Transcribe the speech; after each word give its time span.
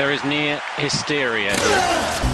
There 0.00 0.12
is 0.12 0.24
near 0.24 0.58
hysteria. 0.78 1.54
Oh 1.58 2.29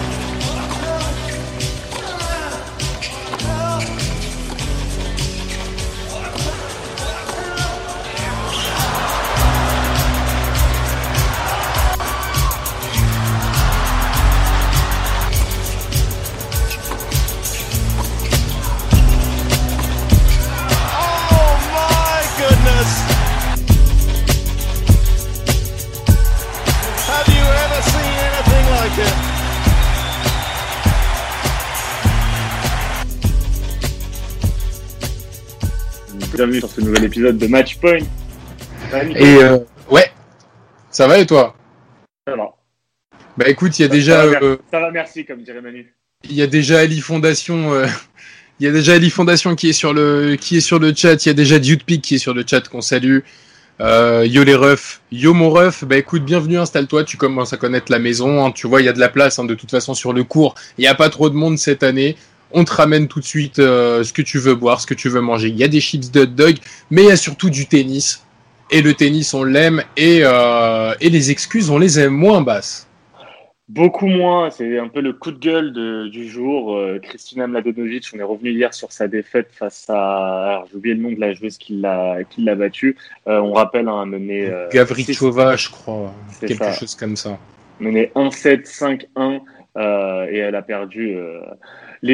Bienvenue 36.37 36.59
sur 36.59 36.71
ce 36.71 36.81
nouvel 36.83 37.05
épisode 37.05 37.39
de 37.39 37.47
Match 37.47 37.77
Point. 37.79 38.01
Ça 38.91 38.99
va, 38.99 39.05
Nico 39.05 39.19
Et 39.21 39.43
euh, 39.43 39.59
ouais, 39.91 40.11
ça 40.91 41.07
va 41.09 41.19
et 41.19 41.27
toi? 41.27 41.57
Ça 42.29 42.37
va. 42.37 42.55
Bah 43.39 43.49
écoute, 43.49 43.79
il 43.79 43.83
y 43.83 43.85
a 43.85 43.89
Ça 43.89 43.95
déjà, 43.95 44.27
va, 44.27 44.39
euh, 44.43 44.57
Ça 44.71 44.81
va, 44.81 44.91
merci, 44.91 45.25
comme 45.25 45.43
dirait 45.43 45.61
Manu. 45.63 45.95
il 46.25 46.35
y 46.35 46.43
a 46.43 46.47
déjà 46.47 46.81
Ali 46.81 47.01
Fondation, 47.01 47.73
euh, 47.73 47.87
il 48.61 48.67
y 48.67 48.69
a 48.69 48.73
déjà 48.73 48.95
Ali 48.95 49.09
Fondation 49.11 49.55
qui 49.55 49.71
est 49.71 49.73
sur 49.75 49.95
le, 49.95 50.37
qui 50.37 50.59
est 50.59 50.61
sur 50.61 50.79
le 50.79 50.93
chat. 50.95 51.25
Il 51.25 51.29
y 51.29 51.31
a 51.31 51.35
déjà 51.35 51.59
Dudepic 51.59 52.03
qui 52.03 52.17
est 52.17 52.19
sur 52.19 52.35
le 52.35 52.45
chat 52.47 52.69
qu'on 52.69 52.83
salue. 52.83 53.21
Euh, 53.81 54.27
yo 54.27 54.43
les 54.45 54.55
refs, 54.55 55.01
yo 55.13 55.33
mon 55.33 55.49
ref. 55.51 55.85
Bah 55.85 55.97
écoute, 55.97 56.25
bienvenue, 56.25 56.59
installe-toi. 56.59 57.05
Tu 57.05 57.17
commences 57.17 57.53
à 57.55 57.57
connaître 57.57 57.91
la 57.91 57.99
maison. 57.99 58.45
hein. 58.45 58.53
Tu 58.53 58.67
vois, 58.67 58.83
il 58.83 58.85
y 58.85 58.89
a 58.89 58.95
de 58.95 59.01
la 59.01 59.09
place. 59.09 59.39
hein, 59.39 59.45
de 59.45 59.55
toute 59.55 59.71
façon 59.71 59.95
sur 59.95 60.13
le 60.13 60.25
cours, 60.25 60.55
il 60.77 60.85
y 60.85 60.87
a 60.87 60.95
pas 60.95 61.09
trop 61.09 61.31
de 61.31 61.35
monde 61.35 61.57
cette 61.59 61.83
année. 61.83 62.17
On 62.53 62.65
te 62.65 62.73
ramène 62.73 63.09
tout 63.09 63.21
de 63.21 63.25
suite 63.25 63.59
euh, 63.59 64.05
ce 64.05 64.13
que 64.13 64.23
tu 64.23 64.39
veux 64.39 64.55
boire, 64.55 64.81
ce 64.81 64.87
que 64.87 64.95
tu 64.95 65.09
veux 65.09 65.21
manger. 65.21 65.49
Il 65.49 65.57
y 65.57 65.65
a 65.65 65.69
des 65.69 65.81
chips 65.81 66.11
de 66.11 66.21
hot 66.23 66.27
dog, 66.27 66.57
mais 66.91 67.03
il 67.03 67.09
y 67.09 67.13
a 67.13 67.17
surtout 67.17 67.51
du 67.51 67.67
tennis. 67.67 68.25
Et 68.71 68.83
le 68.83 68.95
tennis, 68.95 69.35
on 69.35 69.45
l'aime. 69.45 69.83
Et, 69.97 70.21
euh, 70.23 70.95
et 71.01 71.11
les 71.11 71.31
excuses, 71.31 71.71
on 71.71 71.79
les 71.79 71.99
aime 72.01 72.13
moins 72.13 72.41
basses. 72.43 72.89
Beaucoup 73.69 74.07
moins, 74.07 74.51
c'est 74.51 74.79
un 74.79 74.87
peu 74.87 75.01
le 75.01 75.13
coup 75.13 75.33
de 75.33 75.39
gueule 75.41 75.73
de- 75.73 76.07
du 76.07 76.29
jour. 76.29 76.77
Euh, 76.77 77.01
Kristina 77.03 77.49
Mladenovic, 77.49 78.05
on 78.15 78.19
est 78.21 78.23
revenu 78.23 78.51
hier 78.53 78.73
sur 78.73 78.93
sa 78.93 79.09
défaite 79.09 79.49
face 79.53 79.87
à. 79.89 80.63
J'ai 80.71 80.77
oublié 80.77 80.95
le 80.95 81.03
nom 81.03 81.11
de 81.11 81.19
la 81.21 81.33
joueuse 81.33 81.59
qui 81.59 81.75
l'a 81.81 82.55
battue. 82.55 82.97
On 83.27 83.53
rappelle 83.53 83.89
un 83.89 84.07
mené. 84.07 84.53
Gavrichova, 84.73 85.57
je 85.57 85.69
crois, 85.71 86.15
quelque 86.41 86.63
ça. 86.63 86.73
chose 86.75 86.95
comme 86.95 87.17
ça. 87.17 87.39
menée 87.81 88.13
1-7, 88.15 88.67
5-1, 88.67 89.41
euh, 89.77 90.27
et 90.31 90.39
elle 90.39 90.55
a 90.55 90.63
perdu 90.63 91.17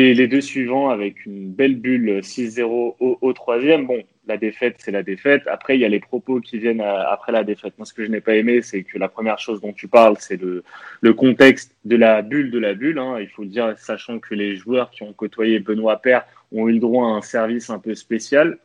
les, 0.00 0.26
deux 0.28 0.40
suivants 0.40 0.88
avec 0.90 1.26
une 1.26 1.50
belle 1.52 1.76
bulle 1.76 2.20
6-0 2.22 2.62
au, 3.00 3.18
au 3.20 3.32
troisième. 3.32 3.86
Bon, 3.86 4.02
la 4.26 4.36
défaite, 4.36 4.76
c'est 4.78 4.90
la 4.92 5.02
défaite. 5.02 5.42
Après, 5.46 5.76
il 5.76 5.80
y 5.80 5.84
a 5.84 5.88
les 5.88 6.00
propos 6.00 6.40
qui 6.40 6.58
viennent 6.58 6.80
à- 6.80 7.10
après 7.10 7.32
la 7.32 7.44
défaite. 7.44 7.74
Moi, 7.78 7.86
ce 7.86 7.92
que 7.92 8.04
je 8.04 8.10
n'ai 8.10 8.20
pas 8.20 8.34
aimé, 8.36 8.62
c'est 8.62 8.82
que 8.84 8.98
la 8.98 9.08
première 9.08 9.38
chose 9.38 9.60
dont 9.60 9.72
tu 9.72 9.88
parles, 9.88 10.16
c'est 10.18 10.40
le, 10.40 10.62
contexte 11.14 11.74
de 11.84 11.96
la 11.96 12.22
bulle 12.22 12.50
de 12.50 12.58
la 12.58 12.74
bulle. 12.74 12.98
hein. 12.98 13.18
Il 13.20 13.28
faut 13.28 13.44
dire, 13.44 13.74
sachant 13.78 14.18
que 14.18 14.34
les 14.34 14.56
joueurs 14.56 14.90
qui 14.90 15.02
ont 15.02 15.12
côtoyé 15.12 15.58
Benoît 15.58 15.96
Paire 16.00 16.24
ont 16.52 16.68
eu 16.68 16.72
le 16.72 16.78
droit 16.78 17.06
à 17.06 17.10
un 17.10 17.22
service 17.22 17.70
un 17.70 17.78
peu 17.78 17.94
spécial. 17.94 18.58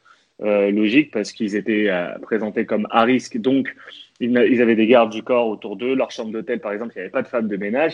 euh, 0.44 0.70
logique 0.70 1.10
parce 1.12 1.32
qu'ils 1.32 1.56
étaient 1.56 1.88
euh, 1.90 2.10
présentés 2.22 2.66
comme 2.68 2.88
à 2.92 3.04
risque, 3.06 3.38
donc 3.40 3.76
ils 4.20 4.62
avaient 4.62 4.76
des 4.76 4.86
gardes 4.86 5.12
du 5.12 5.24
corps 5.24 5.48
autour 5.48 5.78
d'eux. 5.78 5.96
Leur 5.96 6.12
chambre 6.12 6.32
d'hôtel, 6.32 6.60
par 6.60 6.72
exemple, 6.74 6.92
il 6.96 7.00
n'y 7.00 7.02
avait 7.02 7.10
pas 7.12 7.24
de 7.24 7.28
femme 7.28 7.48
de 7.48 7.58
ménage. 7.58 7.94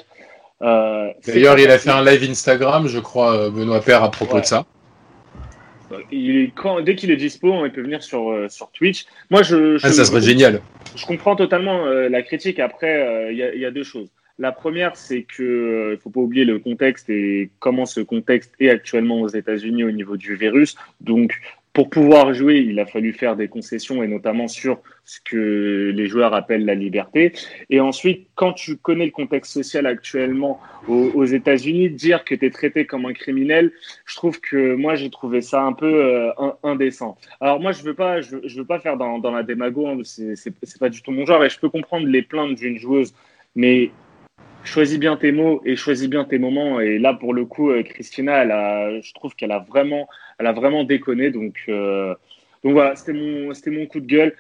Euh, 0.63 1.09
D'ailleurs, 1.27 1.59
il 1.59 1.69
a 1.69 1.77
fait 1.77 1.89
un 1.89 2.03
live 2.03 2.23
Instagram, 2.29 2.87
je 2.87 2.99
crois, 2.99 3.35
euh, 3.35 3.49
Benoît 3.49 3.81
Père, 3.81 4.01
à 4.03 4.09
propos 4.09 4.35
Ouais. 4.35 4.41
de 4.41 4.45
ça. 4.45 4.65
Il, 6.11 6.51
quand, 6.55 6.81
dès 6.81 6.95
qu'il 6.95 7.11
est 7.11 7.17
dispo, 7.17 7.65
il 7.65 7.71
peut 7.71 7.81
venir 7.81 8.01
sur, 8.01 8.31
euh, 8.31 8.49
sur 8.49 8.71
Twitch. 8.71 9.05
Moi, 9.29 9.43
je, 9.43 9.77
je, 9.77 9.85
Ah, 9.85 9.91
ça 9.91 10.05
serait 10.05 10.21
je- 10.21 10.25
génial. 10.27 10.61
je 10.95 11.05
comprends 11.05 11.35
totalement 11.35 11.85
euh, 11.85 12.09
la 12.09 12.23
critique. 12.23 12.59
Après, 12.59 12.95
euh, 13.05 13.31
il 13.31 13.37
y, 13.37 13.43
a, 13.43 13.53
il 13.53 13.61
y 13.61 13.65
a 13.65 13.71
deux 13.71 13.83
choses. 13.83 14.09
La 14.39 14.51
première, 14.51 14.95
c'est 14.95 15.21
que 15.21 15.43
euh, 15.43 15.93
il 15.93 16.01
faut 16.01 16.09
pas 16.09 16.21
oublier 16.21 16.45
le 16.45 16.57
contexte 16.57 17.09
et 17.11 17.51
comment 17.59 17.85
ce 17.85 17.99
contexte 18.01 18.53
est 18.59 18.69
actuellement 18.69 19.21
aux 19.21 19.27
États-Unis 19.27 19.83
au 19.83 19.91
niveau 19.91 20.17
du 20.17 20.35
virus. 20.35 20.75
Donc, 21.01 21.39
pour 21.73 21.89
pouvoir 21.89 22.33
jouer, 22.35 22.59
il 22.59 22.79
a 22.79 22.85
fallu 22.85 23.13
faire 23.13 23.35
des 23.35 23.47
concessions 23.47 24.03
et 24.03 24.07
notamment 24.07 24.47
sur 24.47 24.79
ce 25.05 25.19
que 25.19 25.91
les 25.93 26.07
joueurs 26.07 26.35
appellent 26.35 26.65
la 26.65 26.75
liberté. 26.75 27.33
Et 27.71 27.79
ensuite, 27.79 28.27
quand 28.35 28.53
tu 28.53 28.77
connais 28.77 29.05
le 29.05 29.11
contexte 29.11 29.53
social 29.53 29.87
actuellement 29.87 30.59
aux, 30.87 31.25
États-Unis, 31.25 31.89
dire 31.89 32.23
que 32.23 32.35
tu 32.35 32.45
es 32.45 32.51
traité 32.51 32.85
comme 32.85 33.07
un 33.07 33.13
criminel, 33.13 33.71
je 34.05 34.15
trouve 34.15 34.39
que 34.39 34.75
moi 34.75 34.95
j'ai 34.95 35.09
trouvé 35.09 35.41
ça 35.41 35.63
un 35.63 35.73
peu 35.73 36.05
euh, 36.05 36.31
in- 36.37 36.55
indécent. 36.63 37.17
Alors 37.41 37.59
moi 37.59 37.71
je 37.71 37.81
veux 37.81 37.95
je, 38.21 38.57
veux- 38.59 38.65
pas 38.65 38.79
faire 38.79 38.97
dans, 38.97 39.31
la 39.31 39.43
démago, 39.43 39.87
hein, 39.87 39.97
c'est 40.03 40.79
pas 40.79 40.89
du 40.89 41.01
tout 41.01 41.11
mon 41.11 41.25
genre 41.25 41.43
et 41.43 41.49
je 41.49 41.59
peux 41.59 41.69
comprendre 41.69 42.05
les 42.07 42.21
plaintes 42.21 42.55
d'une 42.55 42.77
joueuse, 42.77 43.13
mais 43.55 43.91
choisis 44.63 44.99
bien 44.99 45.17
tes 45.17 45.31
mots 45.31 45.61
et 45.65 45.75
choisis 45.75 46.07
bien 46.09 46.23
tes 46.23 46.37
moments. 46.37 46.79
Et 46.79 46.99
là 46.99 47.13
pour 47.13 47.33
le 47.33 47.45
coup, 47.45 47.71
euh, 47.71 47.83
Christina, 47.83 48.43
je 49.01 49.13
trouve 49.13 49.35
qu'elle 49.35 49.51
a 49.51 49.59
vraiment, 49.59 50.07
elle 50.39 50.47
a 50.47 50.53
vraiment 50.53 50.83
déconné. 50.83 51.31
Donc 51.31 51.55
euh, 51.69 52.13
donc 52.63 52.73
voilà, 52.73 52.95
c'était 52.95 53.13
mon, 53.13 53.53
c'était 53.53 53.71
mon 53.71 53.85
coup 53.85 53.99
de 53.99 54.07
gueule. 54.07 54.33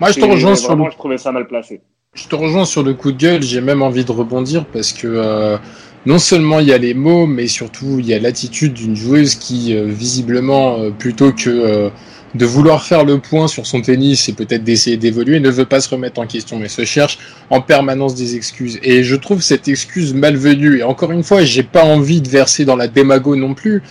Moi, 0.00 0.10
je 0.12 0.20
te 0.20 0.24
rejoins 0.24 0.54
sur 0.54 0.68
vraiment, 0.68 0.86
le, 0.86 0.92
je 0.92 0.96
trouvais 0.96 1.18
ça 1.18 1.32
mal 1.32 1.46
placé. 1.46 1.80
je 2.14 2.28
te 2.28 2.34
rejoins 2.36 2.64
sur 2.64 2.82
le 2.82 2.94
coup 2.94 3.12
de 3.12 3.18
gueule. 3.18 3.42
J'ai 3.42 3.60
même 3.60 3.82
envie 3.82 4.04
de 4.04 4.12
rebondir 4.12 4.64
parce 4.66 4.92
que 4.92 5.06
euh, 5.06 5.58
non 6.06 6.18
seulement 6.18 6.60
il 6.60 6.68
y 6.68 6.72
a 6.72 6.78
les 6.78 6.94
mots, 6.94 7.26
mais 7.26 7.48
surtout 7.48 7.98
il 7.98 8.06
y 8.06 8.14
a 8.14 8.18
l'attitude 8.18 8.72
d'une 8.72 8.96
joueuse 8.96 9.34
qui, 9.34 9.74
euh, 9.74 9.84
visiblement, 9.86 10.78
euh, 10.78 10.90
plutôt 10.90 11.32
que 11.32 11.50
euh, 11.50 11.90
de 12.34 12.46
vouloir 12.46 12.84
faire 12.84 13.04
le 13.04 13.18
point 13.18 13.48
sur 13.48 13.66
son 13.66 13.80
tennis 13.80 14.28
et 14.28 14.32
peut-être 14.32 14.62
d'essayer 14.62 14.96
d'évoluer, 14.96 15.40
ne 15.40 15.50
veut 15.50 15.64
pas 15.64 15.80
se 15.80 15.88
remettre 15.88 16.20
en 16.20 16.26
question, 16.26 16.58
mais 16.58 16.68
se 16.68 16.84
cherche 16.84 17.18
en 17.50 17.60
permanence 17.60 18.14
des 18.14 18.36
excuses. 18.36 18.78
Et 18.82 19.02
je 19.02 19.16
trouve 19.16 19.42
cette 19.42 19.66
excuse 19.66 20.14
malvenue. 20.14 20.78
Et 20.78 20.82
encore 20.82 21.10
une 21.10 21.22
fois, 21.22 21.42
j'ai 21.42 21.62
pas 21.62 21.84
envie 21.84 22.20
de 22.20 22.28
verser 22.28 22.64
dans 22.64 22.76
la 22.76 22.86
démago 22.86 23.34
non 23.34 23.54
plus. 23.54 23.82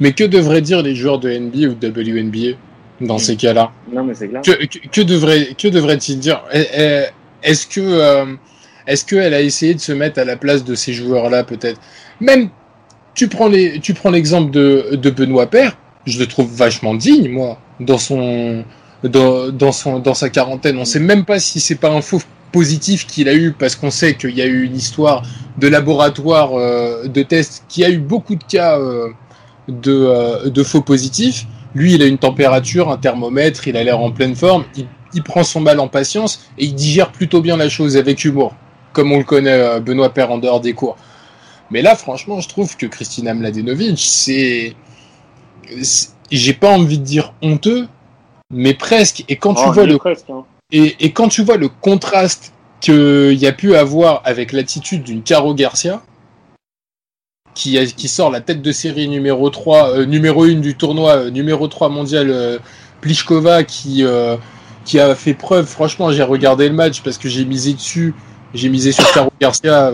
Mais 0.00 0.12
que 0.12 0.24
devraient 0.24 0.62
dire 0.62 0.82
les 0.82 0.94
joueurs 0.94 1.18
de 1.18 1.30
NBA 1.30 1.68
ou 1.68 1.74
de 1.74 1.88
WNBA 1.88 2.56
dans 3.00 3.18
ces 3.18 3.36
cas-là? 3.36 3.70
Non 3.92 4.04
mais 4.04 4.14
c'est 4.14 4.28
clair. 4.28 4.42
que, 4.42 4.64
que, 4.66 4.78
que 4.88 5.00
devrait 5.02 5.54
que 5.56 5.68
devrait-il 5.68 6.18
dire? 6.18 6.42
Eh, 6.52 6.64
eh, 6.74 7.04
Est-ce 7.42 7.66
que 7.66 7.80
euh, 7.80 8.26
est-ce 8.86 9.04
qu'elle 9.04 9.34
a 9.34 9.40
essayé 9.40 9.74
de 9.74 9.80
se 9.80 9.92
mettre 9.92 10.18
à 10.18 10.24
la 10.24 10.36
place 10.36 10.64
de 10.64 10.74
ces 10.74 10.92
joueurs-là 10.92 11.44
peut-être? 11.44 11.80
Même 12.20 12.48
tu 13.14 13.28
prends 13.28 13.48
les 13.48 13.78
tu 13.80 13.94
prends 13.94 14.10
l'exemple 14.10 14.50
de, 14.50 14.96
de 14.96 15.10
Benoît 15.10 15.46
Père, 15.46 15.76
je 16.06 16.18
le 16.18 16.26
trouve 16.26 16.50
vachement 16.54 16.94
digne 16.94 17.28
moi 17.28 17.58
dans 17.80 17.98
son 17.98 18.64
dans, 19.04 19.50
dans 19.50 19.72
son 19.72 19.98
dans 19.98 20.14
sa 20.14 20.28
quarantaine. 20.30 20.76
On 20.78 20.84
sait 20.84 21.00
même 21.00 21.24
pas 21.24 21.38
si 21.38 21.60
c'est 21.60 21.74
pas 21.76 21.90
un 21.90 22.00
faux 22.02 22.20
positif 22.52 23.06
qu'il 23.06 23.28
a 23.28 23.34
eu 23.34 23.52
parce 23.52 23.76
qu'on 23.76 23.90
sait 23.90 24.14
qu'il 24.14 24.36
y 24.36 24.42
a 24.42 24.46
eu 24.46 24.64
une 24.64 24.76
histoire 24.76 25.22
de 25.58 25.68
laboratoire 25.68 26.54
euh, 26.54 27.06
de 27.06 27.22
test 27.22 27.64
qui 27.68 27.84
a 27.84 27.90
eu 27.90 27.98
beaucoup 27.98 28.34
de 28.34 28.42
cas 28.44 28.78
euh, 28.78 29.08
de, 29.68 29.92
euh, 29.92 30.50
de 30.50 30.62
faux 30.62 30.82
positifs. 30.82 31.46
Lui, 31.74 31.94
il 31.94 32.02
a 32.02 32.06
une 32.06 32.18
température, 32.18 32.90
un 32.90 32.96
thermomètre, 32.96 33.68
il 33.68 33.76
a 33.76 33.84
l'air 33.84 34.00
en 34.00 34.10
pleine 34.10 34.34
forme, 34.34 34.64
il, 34.76 34.86
il 35.14 35.22
prend 35.22 35.44
son 35.44 35.60
mal 35.60 35.80
en 35.80 35.88
patience 35.88 36.44
et 36.58 36.64
il 36.64 36.74
digère 36.74 37.12
plutôt 37.12 37.40
bien 37.40 37.56
la 37.56 37.68
chose 37.68 37.96
avec 37.96 38.24
humour, 38.24 38.54
comme 38.92 39.12
on 39.12 39.18
le 39.18 39.24
connaît 39.24 39.50
euh, 39.52 39.80
Benoît 39.80 40.10
Père 40.10 40.30
en 40.30 40.38
dehors 40.38 40.60
des 40.60 40.72
cours. 40.72 40.96
Mais 41.70 41.82
là, 41.82 41.94
franchement, 41.94 42.40
je 42.40 42.48
trouve 42.48 42.76
que 42.76 42.86
Kristina 42.86 43.34
Mladenovic, 43.34 43.98
c'est. 43.98 44.74
J'ai 46.32 46.52
pas 46.52 46.70
envie 46.70 46.98
de 46.98 47.04
dire 47.04 47.32
honteux, 47.42 47.86
mais 48.50 48.74
presque. 48.74 49.24
Et 49.28 49.36
quand 49.36 49.54
tu 49.54 49.68
vois 49.70 49.86
le 49.86 49.98
presque, 49.98 50.30
hein. 50.30 50.44
et, 50.72 50.96
et 50.98 51.12
quand 51.12 51.28
tu 51.28 51.44
vois 51.44 51.56
le 51.56 51.68
contraste 51.68 52.52
qu'il 52.80 53.34
y 53.34 53.46
a 53.46 53.52
pu 53.52 53.76
avoir 53.76 54.22
avec 54.24 54.52
l'attitude 54.52 55.04
d'une 55.04 55.22
Caro 55.22 55.54
Garcia, 55.54 56.02
qui, 57.60 58.08
sort 58.08 58.30
la 58.30 58.40
tête 58.40 58.62
de 58.62 58.72
série 58.72 59.08
numéro 59.08 59.50
3, 59.50 59.90
euh, 59.90 60.06
numéro 60.06 60.44
1 60.44 60.60
du 60.60 60.76
tournoi, 60.76 61.16
euh, 61.16 61.30
numéro 61.30 61.68
3 61.68 61.90
mondial, 61.90 62.30
euh, 62.30 62.58
Pliskova, 63.02 63.64
qui, 63.64 64.04
qui 64.84 65.00
a 65.00 65.14
fait 65.14 65.32
preuve, 65.32 65.66
franchement, 65.66 66.12
j'ai 66.12 66.22
regardé 66.22 66.68
le 66.68 66.74
match 66.74 67.00
parce 67.02 67.16
que 67.16 67.28
j'ai 67.28 67.46
misé 67.46 67.72
dessus, 67.72 68.14
j'ai 68.52 68.68
misé 68.68 68.92
sur 68.92 69.10
Caro 69.12 69.30
Garcia, 69.40 69.90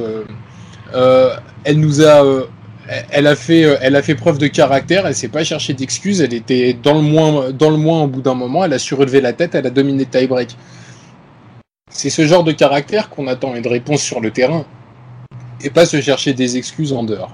elle 0.93 1.79
nous 1.79 2.05
a... 2.05 2.47
elle 3.11 3.29
a 3.29 3.37
fait, 3.37 3.61
elle 3.81 3.95
a 3.95 4.03
fait 4.03 4.17
preuve 4.17 4.39
de 4.39 4.49
caractère. 4.49 5.07
Elle 5.07 5.15
s'est 5.15 5.29
pas 5.29 5.45
cherché 5.45 5.73
d'excuses. 5.73 6.21
Elle 6.21 6.35
était 6.35 6.73
dans 6.73 6.95
le 6.95 7.03
moins, 7.03 7.53
dans 7.53 7.71
le 7.71 7.77
moins 7.77 8.03
au 8.03 8.09
bout 8.09 8.23
d'un 8.23 8.35
moment. 8.35 8.65
Elle 8.65 8.73
a 8.73 8.81
su 8.81 8.95
relever 8.95 9.21
la 9.21 9.33
tête. 9.33 9.55
Elle 9.55 9.69
a 9.69 9.71
dominé 9.71 10.01
le 10.01 10.19
tie-break. 10.19 10.57
C'est 11.91 12.11
ce 12.11 12.27
genre 12.27 12.43
de 12.43 12.51
caractère 12.51 13.09
qu'on 13.09 13.29
attend 13.29 13.55
et 13.55 13.61
de 13.61 13.69
réponse 13.69 14.03
sur 14.03 14.21
le 14.21 14.33
terrain, 14.33 14.65
et 15.63 15.71
pas 15.71 15.87
se 15.87 16.01
chercher 16.01 16.33
des 16.35 16.57
excuses 16.57 16.93
en 16.93 17.05
dehors. 17.05 17.31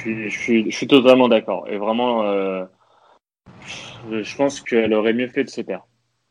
Je 0.00 0.10
suis, 0.10 0.30
je 0.30 0.38
suis, 0.38 0.70
je 0.70 0.76
suis 0.76 0.86
totalement 0.86 1.28
d'accord. 1.28 1.66
Et 1.68 1.76
vraiment, 1.76 2.22
euh, 2.24 2.64
je 4.10 4.22
je 4.22 4.36
pense 4.36 4.60
qu'elle 4.60 4.94
aurait 4.94 5.12
mieux 5.12 5.28
fait 5.28 5.44
de 5.44 5.50
se 5.50 5.60
taire. 5.60 5.82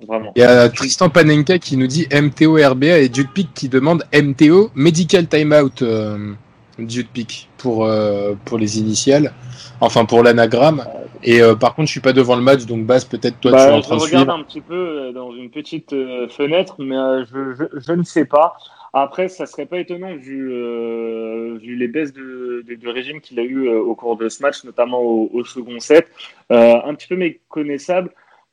Vraiment. 0.08 0.32
Il 0.36 0.40
y 0.40 0.46
a 0.46 0.70
Tristan 0.70 1.10
Panenka 1.10 1.60
qui 1.60 1.76
nous 1.76 1.88
dit 1.88 2.08
MTO 2.12 2.56
RBA 2.56 3.00
et 3.00 3.10
Jude 3.14 3.32
Pick 3.34 3.54
qui 3.54 3.68
demande 3.68 4.06
MTO 4.14 4.72
Medical 4.74 5.28
Timeout 5.28 5.82
euh, 5.82 6.34
Jude 6.80 7.10
Pick 7.10 7.50
pour, 7.58 7.86
euh, 7.86 8.34
pour 8.46 8.58
les 8.58 8.80
initiales, 8.80 9.34
enfin 9.82 10.06
pour 10.06 10.24
l'anagramme. 10.24 10.86
Et 11.22 11.42
euh, 11.42 11.54
par 11.56 11.76
contre, 11.76 11.88
je 11.88 11.92
suis 11.92 12.00
pas 12.00 12.14
devant 12.14 12.38
le 12.38 12.42
match, 12.42 12.66
donc 12.66 12.86
Bas, 12.86 13.02
peut-être 13.10 13.40
toi 13.42 13.52
Bah, 13.52 13.66
tu 13.66 13.70
es 13.70 13.74
en 13.74 13.82
je 13.82 13.88
train 13.88 13.98
de 13.98 14.02
regarde 14.02 14.30
suivre. 14.30 14.40
un 14.40 14.44
petit 14.44 14.62
peu 14.62 15.12
dans 15.14 15.34
une 15.34 15.52
petite 15.52 15.92
fenêtre, 16.30 16.76
mais 16.80 17.26
je, 17.26 17.54
je, 17.56 17.66
je 17.80 17.92
ne 17.92 18.04
sais 18.04 18.26
pas. 18.26 18.56
Après, 18.94 19.30
ça 19.30 19.46
serait 19.46 19.66
pas 19.66 19.80
étonnant 19.80 20.16
vu, 20.16 20.52
euh, 20.52 21.60
les 21.62 21.88
baisses 21.88 22.14
de, 22.14 22.64
régime 22.88 23.22
qu'il 23.22 23.40
a 23.40 23.44
eu 23.44 23.68
euh, 23.68 23.80
au 23.80 23.96
cours 23.96 24.18
de 24.18 24.30
ce 24.30 24.42
match, 24.42 24.64
notamment 24.64 25.02
au, 25.02 25.44
second 25.44 25.80
set. 25.80 26.10
Euh, 26.52 26.82
un 26.84 26.96
petit 26.96 27.08
peu 27.08 27.16
méconnaissable. 27.16 28.12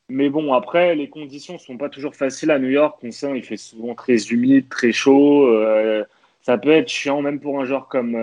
Mais 0.09 0.29
bon, 0.29 0.53
après, 0.53 0.95
les 0.95 1.09
conditions 1.09 1.59
sont 1.59 1.77
pas 1.79 1.89
toujours 1.89 2.15
faciles 2.15 2.51
à 2.51 2.59
New 2.59 2.69
York. 2.69 2.99
On 3.03 3.11
sait, 3.11 3.37
il 3.37 3.43
fait 3.43 3.57
souvent 3.57 3.95
très 3.95 4.17
humide, 4.29 4.69
très 4.69 4.93
chaud. 4.93 5.51
Ça 6.43 6.59
peut 6.59 6.71
être 6.71 6.89
chiant, 6.89 7.23
même 7.23 7.41
pour 7.41 7.61
un 7.61 7.65
joueur 7.65 7.89
comme, 7.89 8.17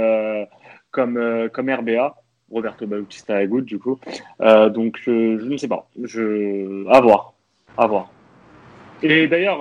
comme, 0.91 1.49
comme 1.51 1.69
RBA, 1.69 2.15
Roberto 2.49 2.87
Bautista 2.87 3.35
Agut, 3.35 3.63
du 3.63 3.79
coup. 3.79 3.99
Donc, 4.39 4.97
je 5.03 5.11
ne 5.11 5.57
sais 5.57 5.67
pas. 5.67 5.89
Je... 6.01 6.87
À 6.87 7.01
voir. 7.01 7.33
À 7.75 7.87
voir. 7.87 8.09
Et 9.01 9.27
d'ailleurs, 9.27 9.59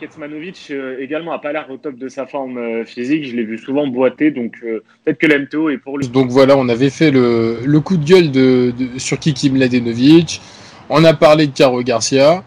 Ketsmanovic 0.00 0.68
euh, 0.70 0.96
également 0.98 1.32
a 1.32 1.38
pas 1.38 1.52
l'air 1.52 1.70
au 1.70 1.76
top 1.76 1.96
de 1.96 2.08
sa 2.08 2.26
forme 2.26 2.58
euh, 2.58 2.84
physique. 2.84 3.26
Je 3.26 3.36
l'ai 3.36 3.44
vu 3.44 3.58
souvent 3.58 3.86
boiter, 3.86 4.30
donc 4.30 4.56
euh, 4.64 4.82
peut-être 5.04 5.18
que 5.18 5.26
l'MTO 5.26 5.70
est 5.70 5.78
pour 5.78 5.98
lui. 5.98 6.08
Donc 6.08 6.30
voilà, 6.30 6.56
on 6.56 6.68
avait 6.68 6.90
fait 6.90 7.10
le, 7.10 7.58
le 7.64 7.80
coup 7.80 7.96
de 7.96 8.04
gueule 8.04 8.30
de, 8.30 8.72
de- 8.76 8.98
sur 8.98 9.18
Kiki 9.18 9.50
Mladenovic. 9.50 10.40
On 10.88 11.04
a 11.04 11.14
parlé 11.14 11.46
de 11.46 11.52
Caro 11.52 11.82
Garcia. 11.82 12.42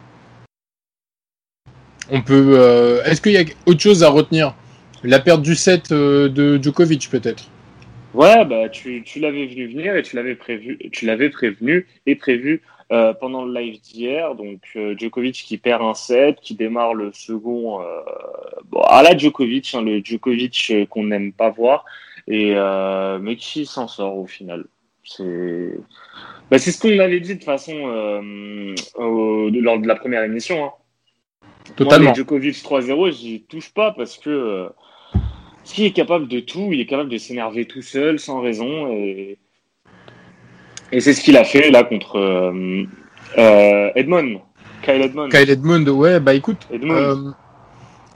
On 2.12 2.22
peut. 2.22 2.56
euh, 2.58 3.04
Est-ce 3.06 3.22
qu'il 3.22 3.32
y 3.32 3.38
a 3.38 3.44
autre 3.66 3.80
chose 3.80 4.04
à 4.04 4.10
retenir? 4.10 4.56
La 5.04 5.20
perte 5.20 5.42
du 5.42 5.56
set 5.56 5.92
euh, 5.92 6.30
de 6.30 6.62
Djokovic, 6.62 7.10
peut-être? 7.10 7.50
Ouais, 8.14 8.46
bah 8.46 8.70
tu, 8.70 9.02
tu 9.04 9.20
l'avais 9.20 9.48
vu 9.48 9.68
venir 9.68 9.96
et 9.96 10.04
tu 10.04 10.16
l'avais 10.16 10.36
prévu, 10.36 10.78
tu 10.92 11.08
l'avais 11.08 11.30
prévenu 11.30 11.88
et 12.06 12.16
prévu 12.16 12.62
euh, 12.92 13.14
pendant 13.14 13.46
le 13.46 13.60
live 13.60 13.82
d'hier. 13.82 14.36
Donc 14.36 14.62
euh, 14.76 14.96
Djokovic 14.98 15.36
qui 15.36 15.58
perd 15.58 15.82
un 15.82 15.94
set, 15.94 16.40
qui 16.42 16.56
démarre 16.56 16.94
le 16.94 17.12
second 17.14 17.82
euh, 17.82 18.02
bon, 18.66 18.82
à 18.82 19.04
la 19.04 19.18
Djokovic, 19.18 19.74
hein, 19.76 19.82
le 19.82 20.00
Djokovic 20.04 20.72
euh, 20.72 20.86
qu'on 20.86 21.06
n'aime 21.06 21.34
pas 21.34 21.50
voir, 21.50 21.86
et 22.28 22.56
mais 23.22 23.36
qui 23.36 23.66
s'en 23.66 23.88
sort 23.88 24.18
au 24.18 24.28
final. 24.28 24.66
C'est 25.04 25.78
bah, 26.50 26.60
ce 26.60 26.80
qu'on 26.80 27.00
avait 27.00 27.20
dit 27.20 27.30
de 27.30 27.34
toute 27.34 27.44
façon 27.44 27.74
lors 28.98 29.80
de 29.80 29.88
la 29.88 29.96
première 29.96 30.24
émission. 30.24 30.66
Hein. 30.66 30.72
Totalement. 31.76 32.06
Moi, 32.06 32.14
Djokovic 32.14 32.56
3-0, 32.56 33.12
j'y 33.12 33.42
touche 33.44 33.74
pas 33.74 33.92
parce 33.92 34.18
que 34.18 34.30
euh, 34.30 34.70
s'il 35.64 35.86
est 35.86 35.94
capable 35.94 36.28
de 36.28 36.40
tout, 36.40 36.70
il 36.72 36.80
est 36.80 36.86
capable 36.86 37.10
de 37.10 37.18
s'énerver 37.18 37.66
tout 37.66 37.82
seul, 37.82 38.20
sans 38.20 38.42
raison. 38.42 38.92
Et, 38.92 39.38
et 40.94 41.01
c'est 41.01 41.13
ce 41.13 41.22
qu'il 41.22 41.38
a 41.38 41.44
fait 41.44 41.69
là 41.72 41.84
contre 41.84 42.18
euh, 42.18 42.84
euh, 43.38 43.90
Edmond. 43.95 44.42
Kyle 44.84 45.01
Edmond. 45.01 45.30
Kyle 45.30 45.50
Edmund, 45.50 45.90
ouais, 45.90 46.19
bah 46.19 46.34
écoute, 46.34 46.68
Edmond. 46.72 46.94
euh, 46.94 47.16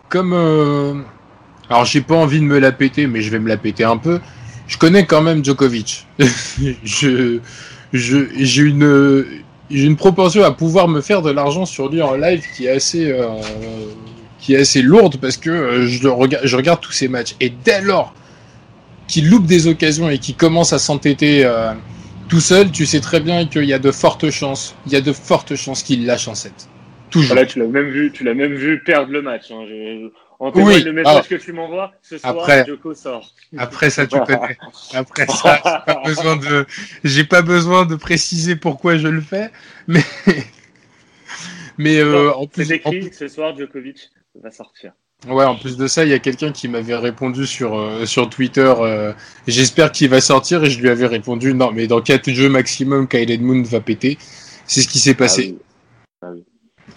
comme. 0.09 0.33
alors 1.69 1.85
j'ai 1.85 2.01
pas 2.01 2.15
envie 2.15 2.39
de 2.39 2.45
me 2.45 2.59
la 2.59 2.71
péter, 2.71 3.07
mais 3.07 3.21
je 3.21 3.29
vais 3.31 3.39
me 3.39 3.47
la 3.49 3.57
péter 3.57 3.83
un 3.83 3.97
peu. 3.97 4.19
Je 4.67 4.77
connais 4.77 5.05
quand 5.05 5.21
même 5.21 5.43
Djokovic. 5.43 6.07
je, 6.83 7.39
je, 7.93 8.17
j'ai 8.37 8.61
une, 8.63 9.25
j'ai 9.69 9.85
une 9.85 9.95
propension 9.95 10.43
à 10.43 10.51
pouvoir 10.51 10.87
me 10.87 11.01
faire 11.01 11.21
de 11.21 11.31
l'argent 11.31 11.65
sur 11.65 11.89
lui 11.89 12.01
en 12.01 12.15
live 12.15 12.43
qui 12.55 12.65
est 12.65 12.71
assez, 12.71 13.13
qui 14.39 14.53
est 14.53 14.57
assez 14.59 14.81
lourde 14.81 15.17
parce 15.17 15.37
que 15.37 15.49
euh, 15.49 15.87
je, 15.87 16.07
regarde, 16.07 16.45
je 16.45 16.55
regarde 16.55 16.79
tous 16.79 16.91
ses 16.91 17.07
matchs 17.07 17.35
et 17.41 17.49
dès 17.49 17.81
lors 17.81 18.13
qu'il 19.07 19.29
loupe 19.29 19.45
des 19.45 19.67
occasions 19.67 20.09
et 20.09 20.19
qu'il 20.19 20.35
commence 20.35 20.73
à 20.73 20.79
s'entêter 20.79 21.43
euh, 21.45 21.71
tout 22.29 22.39
seul, 22.39 22.71
tu 22.71 22.85
sais 22.85 22.99
très 22.99 23.19
bien 23.19 23.45
qu'il 23.45 23.65
y 23.65 23.73
a 23.73 23.79
de 23.79 23.91
fortes 23.91 24.29
chances, 24.29 24.75
il 24.85 24.91
y 24.93 24.95
a 24.95 25.01
de 25.01 25.13
fortes 25.13 25.55
chances 25.55 25.83
qu'il 25.83 26.05
lâche 26.05 26.27
en 26.27 26.35
7. 26.35 26.53
Toujours. 27.09 27.33
Voilà, 27.33 27.45
tu 27.45 27.59
l'as 27.59 27.67
même 27.67 27.89
vu, 27.89 28.11
tu 28.11 28.23
l'as 28.23 28.33
même 28.33 28.53
vu 28.53 28.83
perdre 28.83 29.11
le 29.11 29.21
match. 29.21 29.49
Hein. 29.51 29.65
Je- 29.67 30.11
En 30.39 30.51
témoigne 30.51 30.75
Oui, 30.75 30.83
le 30.83 30.93
message 30.93 31.27
que 31.27 31.35
tu 31.35 31.51
m'envoies. 31.51 31.91
Ce 32.03 32.17
soir, 32.17 32.35
Après. 32.37 32.65
Sort. 32.93 33.33
Après 33.57 33.89
ça, 33.89 34.05
tu 34.05 34.19
connais. 34.19 34.57
Après 34.93 35.25
ça, 35.25 35.61
j'ai 35.63 35.93
pas 35.93 36.01
besoin 36.05 36.35
de, 36.35 36.65
j'ai 37.03 37.23
pas 37.23 37.41
besoin 37.41 37.85
de 37.85 37.95
préciser 37.95 38.55
pourquoi 38.55 38.97
je 38.97 39.07
le 39.07 39.21
fais, 39.21 39.51
mais, 39.87 40.03
mais 41.77 41.97
euh, 41.97 42.33
en 42.33 42.43
C'est 42.43 42.47
plus, 42.49 42.71
en 42.85 42.91
écrit, 42.91 43.13
ce 43.13 43.27
soir, 43.27 43.57
Djokovic 43.57 44.09
va 44.35 44.51
sortir. 44.51 44.93
Ouais, 45.25 45.45
en 45.45 45.55
plus 45.55 45.77
de 45.77 45.87
ça, 45.87 46.05
il 46.05 46.11
y 46.11 46.13
a 46.13 46.19
quelqu'un 46.19 46.51
qui 46.51 46.67
m'avait 46.67 46.95
répondu 46.95 47.47
sur, 47.47 47.75
euh, 47.75 48.05
sur 48.05 48.29
Twitter. 48.29 48.71
euh, 48.79 49.13
J'espère 49.47 49.91
qu'il 49.91 50.09
va 50.09 50.21
sortir 50.21 50.63
et 50.63 50.69
je 50.69 50.79
lui 50.79 50.89
avais 50.89 51.07
répondu 51.07 51.53
non, 51.55 51.71
mais 51.71 51.87
dans 51.87 52.01
4 52.01 52.29
jeux 52.31 52.49
maximum, 52.49 53.07
Kyle 53.07 53.31
Edmund 53.31 53.65
va 53.65 53.81
péter. 53.81 54.17
C'est 54.67 54.81
ce 54.81 54.87
qui 54.87 54.99
s'est 54.99 55.15
passé. 55.15 55.57
Ah 56.21 56.27
oui. 56.33 56.43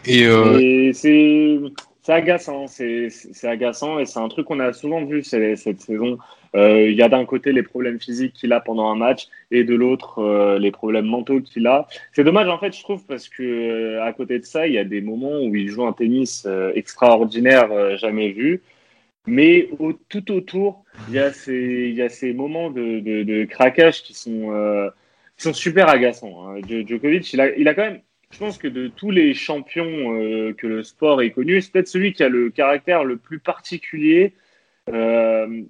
Et 0.04 0.26
euh, 0.26 0.58
Et 0.60 0.92
c'est 0.92 1.58
c'est 2.02 2.12
agaçant, 2.12 2.66
c'est 2.66 3.10
agaçant 3.44 3.98
et 3.98 4.06
c'est 4.06 4.20
un 4.20 4.28
truc 4.28 4.46
qu'on 4.46 4.60
a 4.60 4.72
souvent 4.72 5.04
vu 5.04 5.22
cette 5.22 5.80
saison. 5.80 6.18
Euh, 6.56 6.88
Il 6.88 6.96
y 6.96 7.02
a 7.02 7.08
d'un 7.08 7.24
côté 7.26 7.52
les 7.52 7.62
problèmes 7.62 8.00
physiques 8.00 8.32
qu'il 8.32 8.52
a 8.52 8.60
pendant 8.60 8.90
un 8.90 8.96
match 8.96 9.28
et 9.50 9.64
de 9.64 9.74
l'autre 9.74 10.18
euh, 10.20 10.58
les 10.58 10.70
problèmes 10.72 11.04
mentaux 11.04 11.40
qu'il 11.40 11.66
a. 11.66 11.86
C'est 12.12 12.24
dommage 12.24 12.48
en 12.48 12.58
fait, 12.58 12.74
je 12.76 12.82
trouve, 12.82 13.04
parce 13.06 13.28
que 13.28 13.42
euh, 13.42 14.02
à 14.02 14.12
côté 14.12 14.38
de 14.38 14.44
ça, 14.44 14.66
il 14.66 14.72
y 14.72 14.78
a 14.78 14.84
des 14.84 15.00
moments 15.00 15.40
où 15.42 15.54
il 15.54 15.68
joue 15.68 15.84
un 15.86 15.92
tennis 15.92 16.46
extraordinaire, 16.74 17.96
jamais 17.98 18.30
vu. 18.30 18.62
Mais 19.26 19.68
tout 20.08 20.32
autour, 20.32 20.84
il 21.08 21.14
y 21.14 21.18
a 21.18 21.32
ces, 21.32 21.90
y 21.90 22.02
a 22.02 22.08
ces 22.08 22.32
moments 22.32 22.70
de, 22.70 23.00
de, 23.00 23.44
craquage 23.44 24.02
qui 24.02 24.14
sont, 24.14 24.90
qui 25.36 25.42
sont 25.44 25.52
super 25.52 25.88
agaçants. 25.88 26.48
Hein. 26.48 26.60
Djo- 26.66 26.86
Djokovic, 26.86 27.32
il 27.34 27.40
a, 27.40 27.54
il 27.56 27.68
a 27.68 27.74
quand 27.74 27.82
même 27.82 28.00
je 28.30 28.38
pense 28.38 28.58
que 28.58 28.68
de 28.68 28.88
tous 28.88 29.10
les 29.10 29.34
champions 29.34 30.14
euh, 30.14 30.54
que 30.56 30.66
le 30.66 30.82
sport 30.82 31.20
ait 31.20 31.30
connus, 31.30 31.62
c'est 31.62 31.72
peut-être 31.72 31.88
celui 31.88 32.12
qui 32.12 32.22
a 32.22 32.28
le 32.28 32.50
caractère 32.50 33.04
le 33.04 33.16
plus 33.16 33.40
particulier. 33.40 34.34
Euh, 34.88 35.62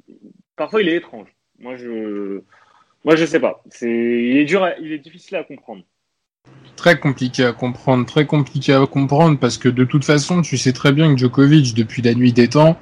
parfois, 0.57 0.83
il 0.83 0.89
est 0.89 0.97
étrange. 0.97 1.29
Moi, 1.59 1.77
je, 1.77 2.43
moi, 3.05 3.17
je 3.17 3.25
sais 3.25 3.41
pas. 3.41 3.63
C'est, 3.71 3.89
il 3.89 4.37
est 4.37 4.45
dur, 4.45 4.69
il 4.81 4.93
est 4.93 4.99
difficile 4.99 5.37
à 5.37 5.45
comprendre. 5.45 5.83
très 6.77 6.99
compliqué 6.99 7.45
à 7.45 7.53
comprendre, 7.53 8.05
très 8.05 8.27
compliqué 8.27 8.75
à 8.75 8.87
comprendre 8.87 9.39
parce 9.39 9.57
que 9.57 9.69
de 9.69 9.85
toute 9.85 10.05
façon, 10.05 10.43
tu 10.43 10.59
sais 10.59 10.73
très 10.73 10.93
bien 10.93 11.13
que 11.15 11.19
Djokovic, 11.19 11.75
depuis 11.75 12.03
la 12.03 12.15
nuit 12.15 12.33
des 12.33 12.49
temps, 12.49 12.79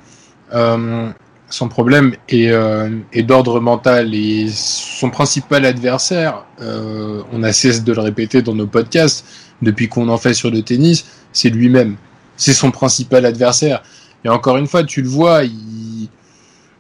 euh, 0.53 1.09
son 1.51 1.69
problème 1.69 2.15
est, 2.29 3.23
d'ordre 3.23 3.61
mental 3.61 4.13
et 4.13 4.49
son 4.49 5.09
principal 5.09 5.65
adversaire, 5.65 6.45
on 6.61 7.43
a 7.43 7.53
cessé 7.53 7.81
de 7.81 7.93
le 7.93 8.01
répéter 8.01 8.43
dans 8.43 8.55
nos 8.55 8.67
podcasts 8.67 9.48
depuis 9.63 9.89
qu'on 9.89 10.09
en 10.09 10.19
fait 10.19 10.35
sur 10.35 10.51
le 10.51 10.63
tennis, 10.63 11.07
c'est 11.33 11.51
lui-même. 11.51 11.97
C'est 12.37 12.55
son 12.55 12.71
principal 12.71 13.27
adversaire. 13.27 13.83
Et 14.25 14.29
encore 14.29 14.57
une 14.57 14.67
fois, 14.67 14.85
tu 14.85 15.03
le 15.03 15.09
vois, 15.09 15.45
il, 15.45 16.09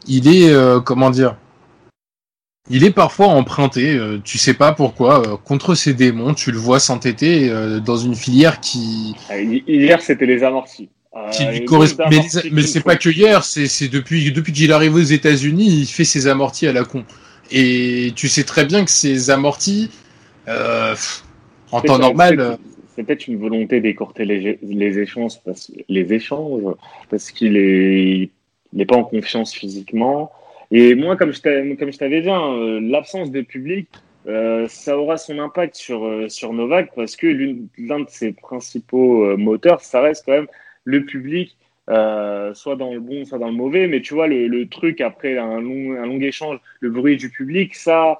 il 0.06 0.28
est, 0.28 0.50
euh, 0.50 0.80
comment 0.80 1.10
dire, 1.10 1.36
il 2.70 2.84
est 2.84 2.90
parfois 2.90 3.28
emprunté, 3.28 3.96
euh, 3.96 4.20
tu 4.22 4.36
sais 4.38 4.54
pas 4.54 4.72
pourquoi, 4.72 5.26
euh, 5.26 5.36
contre 5.42 5.74
ses 5.74 5.94
démons, 5.94 6.34
tu 6.34 6.52
le 6.52 6.58
vois 6.58 6.80
s'entêter 6.80 7.48
euh, 7.50 7.80
dans 7.80 7.96
une 7.96 8.14
filière 8.14 8.60
qui, 8.60 9.14
hi- 9.30 9.64
Hier, 9.66 10.00
c'était 10.02 10.26
les 10.26 10.42
amortis. 10.44 10.90
Euh, 11.16 11.30
qui 11.30 11.44
lui 11.46 11.64
correspond. 11.64 12.04
Mais, 12.52 12.62
c'est 12.62 12.82
pas 12.82 12.96
que 12.96 13.08
hier, 13.08 13.42
c'est 13.42 13.88
depuis, 13.88 14.30
depuis 14.30 14.52
qu'il 14.52 14.72
arrive 14.72 14.94
aux 14.94 14.98
États-Unis, 15.00 15.66
il 15.80 15.86
fait 15.86 16.04
ses 16.04 16.26
amortis 16.26 16.66
à 16.66 16.72
la 16.72 16.84
con. 16.84 17.04
Et 17.50 18.12
tu 18.14 18.28
sais 18.28 18.44
très 18.44 18.66
bien 18.66 18.84
que 18.84 18.90
ces 18.90 19.30
amortis, 19.30 19.88
euh, 20.48 20.92
pff, 20.92 21.24
en 21.72 21.80
temps 21.80 21.98
normal, 21.98 22.34
c'est- 22.36 22.40
euh, 22.40 22.56
C'est 22.96 23.04
peut-être 23.04 23.28
une 23.28 23.36
volonté 23.38 23.80
d'écourter 23.80 24.24
les, 24.24 24.58
les 24.60 24.98
échanges 24.98 25.40
parce, 25.44 25.70
les 25.88 26.12
échanges 26.12 26.62
parce 27.10 27.30
qu'il 27.30 27.56
est, 27.56 28.30
il 28.72 28.78
n'est 28.78 28.86
pas 28.86 28.96
en 28.96 29.04
confiance 29.04 29.54
physiquement. 29.54 30.32
Et 30.72 30.96
moi, 30.96 31.16
comme 31.16 31.32
je 31.32 31.40
t'ai- 31.40 31.76
comme 31.78 31.92
je 31.92 31.98
t'avais 31.98 32.22
dit, 32.22 32.28
hein, 32.28 32.52
euh, 32.56 32.80
l'absence 32.80 33.30
de 33.30 33.40
public, 33.42 33.88
euh, 34.26 34.66
ça 34.68 34.98
aura 34.98 35.16
son 35.16 35.38
impact 35.38 35.76
sur, 35.76 36.00
sur 36.28 36.52
Novak 36.52 36.90
parce 36.96 37.14
que 37.14 37.28
l'un 37.78 38.00
de 38.00 38.08
ses 38.08 38.32
principaux 38.32 39.24
euh, 39.26 39.36
moteurs, 39.36 39.80
ça 39.80 40.00
reste 40.00 40.24
quand 40.26 40.32
même 40.32 40.48
le 40.82 41.04
public, 41.04 41.56
euh, 41.88 42.52
soit 42.54 42.74
dans 42.74 42.92
le 42.92 42.98
bon, 43.00 43.24
soit 43.24 43.38
dans 43.38 43.46
le 43.46 43.54
mauvais. 43.54 43.86
Mais 43.86 44.00
tu 44.02 44.12
vois, 44.14 44.26
le, 44.26 44.48
le 44.48 44.68
truc 44.68 45.00
après 45.00 45.38
un 45.38 45.60
long, 45.60 45.92
un 46.02 46.04
long 46.04 46.20
échange, 46.20 46.58
le 46.80 46.90
bruit 46.90 47.16
du 47.16 47.30
public, 47.30 47.76
ça, 47.76 48.18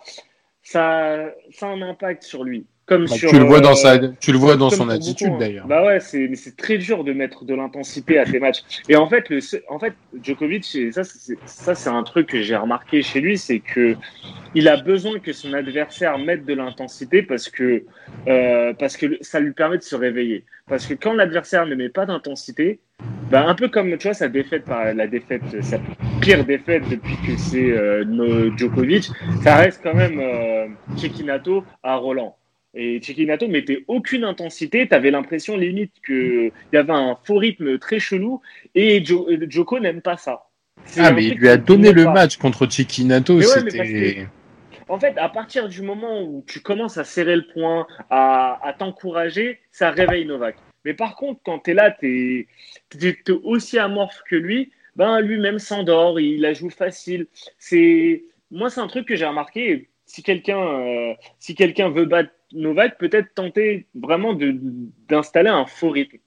ça, 0.63 1.35
ça 1.51 1.67
a 1.67 1.71
un 1.71 1.83
impact 1.83 2.23
sur 2.23 2.45
lui. 2.45 2.65
Comme 2.89 3.07
Bah, 3.07 3.15
sur. 3.15 3.31
tu 3.31 3.39
le 3.39 3.45
vois 3.45 3.61
dans 3.61 3.73
euh, 3.73 3.75
sa, 3.75 3.99
tu 3.99 4.33
le 4.33 4.39
vois 4.39 4.57
dans 4.57 4.71
son 4.71 4.89
attitude 4.89 5.29
hein. 5.29 5.37
d'ailleurs. 5.39 5.67
Bah 5.67 5.85
ouais, 5.85 6.01
c'est 6.01 6.27
mais 6.29 6.37
c'est 6.37 6.57
très 6.57 6.79
dur 6.79 7.05
de 7.05 7.13
mettre 7.13 7.45
de 7.45 7.55
l'intensité 7.55 8.19
à 8.19 8.25
tes 8.25 8.41
matchs. 8.41 8.63
Et 8.89 8.97
en 8.97 9.07
fait, 9.07 9.29
le, 9.29 9.41
en 9.69 9.79
fait, 9.79 9.93
Djokovic, 10.23 10.75
et 10.75 10.91
ça, 10.91 11.05
c'est 11.05 11.39
ça, 11.45 11.75
c'est 11.75 11.91
un 11.91 12.03
truc 12.03 12.29
que 12.29 12.43
j'ai 12.43 12.57
remarqué 12.57 13.03
chez 13.03 13.21
lui, 13.21 13.37
c'est 13.37 13.61
que 13.61 13.95
il 14.55 14.67
a 14.69 14.79
besoin 14.79 15.19
que 15.19 15.33
son 15.33 15.53
adversaire 15.53 16.19
mette 16.19 16.47
de 16.47 16.55
l'intensité 16.55 17.23
parce 17.23 17.49
que 17.49 17.85
euh, 18.27 18.73
parce 18.73 18.97
que 18.97 19.19
ça 19.21 19.39
lui 19.39 19.53
permet 19.53 19.79
de 19.79 19.83
se 19.83 19.95
réveiller. 19.95 20.45
Parce 20.67 20.87
que 20.87 20.95
quand 20.95 21.13
l'adversaire 21.13 21.67
ne 21.67 21.75
met 21.75 21.89
pas 21.91 22.07
d'intensité, 22.07 22.81
bah 23.31 23.47
un 23.47 23.55
peu 23.55 23.69
comme 23.69 23.97
tu 23.99 24.09
vois 24.09 24.15
sa 24.15 24.29
défaite 24.29 24.65
par 24.65 24.95
la 24.95 25.07
défaite, 25.07 25.43
sa 25.63 25.79
pire 26.21 26.45
défaite 26.45 26.89
depuis 26.89 27.17
que 27.27 27.37
c'est 27.37 27.71
euh, 27.71 28.51
Djokovic, 28.57 29.11
ça 29.43 29.57
reste 29.57 29.81
quand 29.83 29.95
même 29.95 30.19
euh, 30.19 30.67
Cecchinato 30.97 31.65
à 31.83 31.97
Roland. 31.97 32.38
Et 32.75 33.01
Cecchinato 33.03 33.49
mettait 33.49 33.85
aucune 33.89 34.25
intensité, 34.25 34.87
tu 34.87 34.95
avais 34.95 35.11
l'impression 35.11 35.57
limite 35.57 35.93
qu'il 36.05 36.53
y 36.73 36.77
avait 36.77 36.93
un 36.93 37.17
faux 37.25 37.39
rythme 37.39 37.79
très 37.79 37.99
chelou 37.99 38.43
et 38.75 39.05
Jo- 39.05 39.29
Djoko 39.49 39.81
n'aime 39.81 40.03
pas 40.03 40.17
ça. 40.17 40.45
Ah, 40.99 41.13
mais 41.13 41.25
il 41.25 41.35
lui 41.35 41.49
a 41.49 41.57
donné 41.57 41.93
le 41.93 42.05
pas. 42.05 42.13
match 42.13 42.37
contre 42.37 42.67
Mais 43.39 43.47
ouais. 43.47 44.27
En 44.89 44.99
fait, 44.99 45.19
à 45.19 45.29
partir 45.29 45.69
du 45.69 45.83
moment 45.83 46.23
où 46.23 46.45
tu 46.47 46.61
commences 46.61 46.97
à 46.97 47.05
serrer 47.05 47.37
le 47.37 47.47
poing, 47.47 47.87
à, 48.11 48.59
à 48.67 48.73
t'encourager, 48.73 49.59
ça 49.71 49.91
réveille 49.91 50.25
Novak. 50.25 50.57
Mais 50.85 50.95
par 50.95 51.17
contre, 51.17 51.41
quand 51.45 51.59
tu 51.61 51.73
es 51.73 51.75
là, 51.75 51.91
tu 51.91 52.49
es, 53.03 53.31
aussi 53.45 53.79
amorphe 53.79 54.23
que 54.29 54.37
lui, 54.37 54.71
ben 54.97 55.21
lui-même 55.21 55.59
s'endort, 55.59 56.19
il 56.21 56.41
la 56.41 56.55
joue 56.55 56.71
facile. 56.71 57.27
C'est 57.59 58.25
Moi, 58.51 58.71
c'est 58.71 58.81
un 58.81 58.87
truc 58.87 59.07
que 59.07 59.17
j'ai 59.17 59.27
remarqué. 59.27 59.89
Si 60.07 60.23
quelqu'un 60.23 60.59
euh, 60.59 61.13
si 61.39 61.55
quelqu'un 61.55 61.91
veut 61.91 62.07
battre 62.07 62.31
Novak, 62.53 62.99
peut-être 62.99 63.35
tenter 63.35 63.87
vraiment 63.95 64.35
d'installer 64.35 65.51
un 65.51 65.67
faux 65.67 65.91
rythme. 65.91 66.19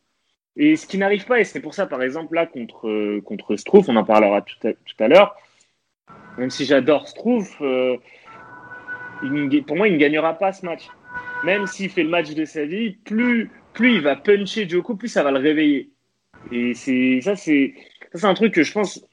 Et 0.57 0.75
ce 0.75 0.85
qui 0.85 0.97
n'arrive 0.97 1.25
pas, 1.25 1.39
et 1.39 1.43
c'est 1.43 1.61
pour 1.61 1.73
ça, 1.73 1.85
par 1.87 2.01
exemple, 2.03 2.35
là, 2.35 2.45
contre, 2.45 2.87
euh, 2.87 3.21
contre 3.21 3.55
Struff, 3.55 3.87
on 3.87 3.95
en 3.95 4.03
parlera 4.03 4.41
tout 4.41 4.67
à, 4.67 4.73
tout 4.73 4.95
à 4.99 5.07
l'heure, 5.07 5.35
même 6.37 6.49
si 6.49 6.65
j'adore 6.65 7.07
Struff, 7.07 7.57
euh, 7.61 7.97
ne- 9.23 9.61
pour 9.61 9.77
moi, 9.77 9.87
il 9.87 9.93
ne 9.93 9.97
gagnera 9.97 10.33
pas 10.33 10.51
ce 10.51 10.65
match. 10.65 10.87
Même 11.43 11.65
s'il 11.67 11.89
fait 11.89 12.03
le 12.03 12.09
match 12.09 12.33
de 12.33 12.45
sa 12.45 12.65
vie, 12.65 12.91
plus, 12.91 13.49
plus 13.73 13.95
il 13.95 14.01
va 14.01 14.15
puncher 14.15 14.67
Djoko, 14.67 14.95
plus 14.95 15.07
ça 15.07 15.23
va 15.23 15.31
le 15.31 15.39
réveiller. 15.39 15.89
Et 16.51 16.73
c'est 16.73 17.21
ça, 17.21 17.35
c'est 17.35 17.73
un 18.21 18.33
truc 18.33 18.53
que 18.53 18.63
je 18.63 18.71
pense. 18.73 19.05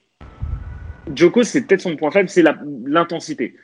Djoko, 1.15 1.43
c'est 1.43 1.67
peut-être 1.67 1.81
son 1.81 1.97
point 1.97 2.11
faible, 2.11 2.29
c'est 2.29 2.45
l'intensité. 2.85 3.57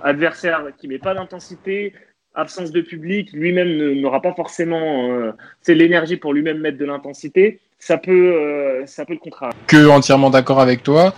Adversaire 0.00 0.68
qui 0.76 0.86
met 0.86 0.98
pas 0.98 1.14
d'intensité, 1.14 1.92
absence 2.38 2.70
de 2.70 2.80
public, 2.80 3.30
lui-même 3.32 4.00
n'aura 4.00 4.22
pas 4.22 4.32
forcément 4.32 5.10
euh, 5.10 5.32
c'est 5.60 5.74
l'énergie 5.74 6.16
pour 6.16 6.32
lui-même 6.32 6.58
mettre 6.58 6.78
de 6.78 6.84
l'intensité. 6.84 7.60
Ça 7.78 7.98
peut, 7.98 8.34
euh, 8.34 8.86
ça 8.86 9.04
peut 9.04 9.12
le 9.12 9.18
contraire. 9.18 9.50
que 9.66 9.88
entièrement 9.88 10.30
d'accord 10.30 10.60
avec 10.60 10.82
toi. 10.82 11.14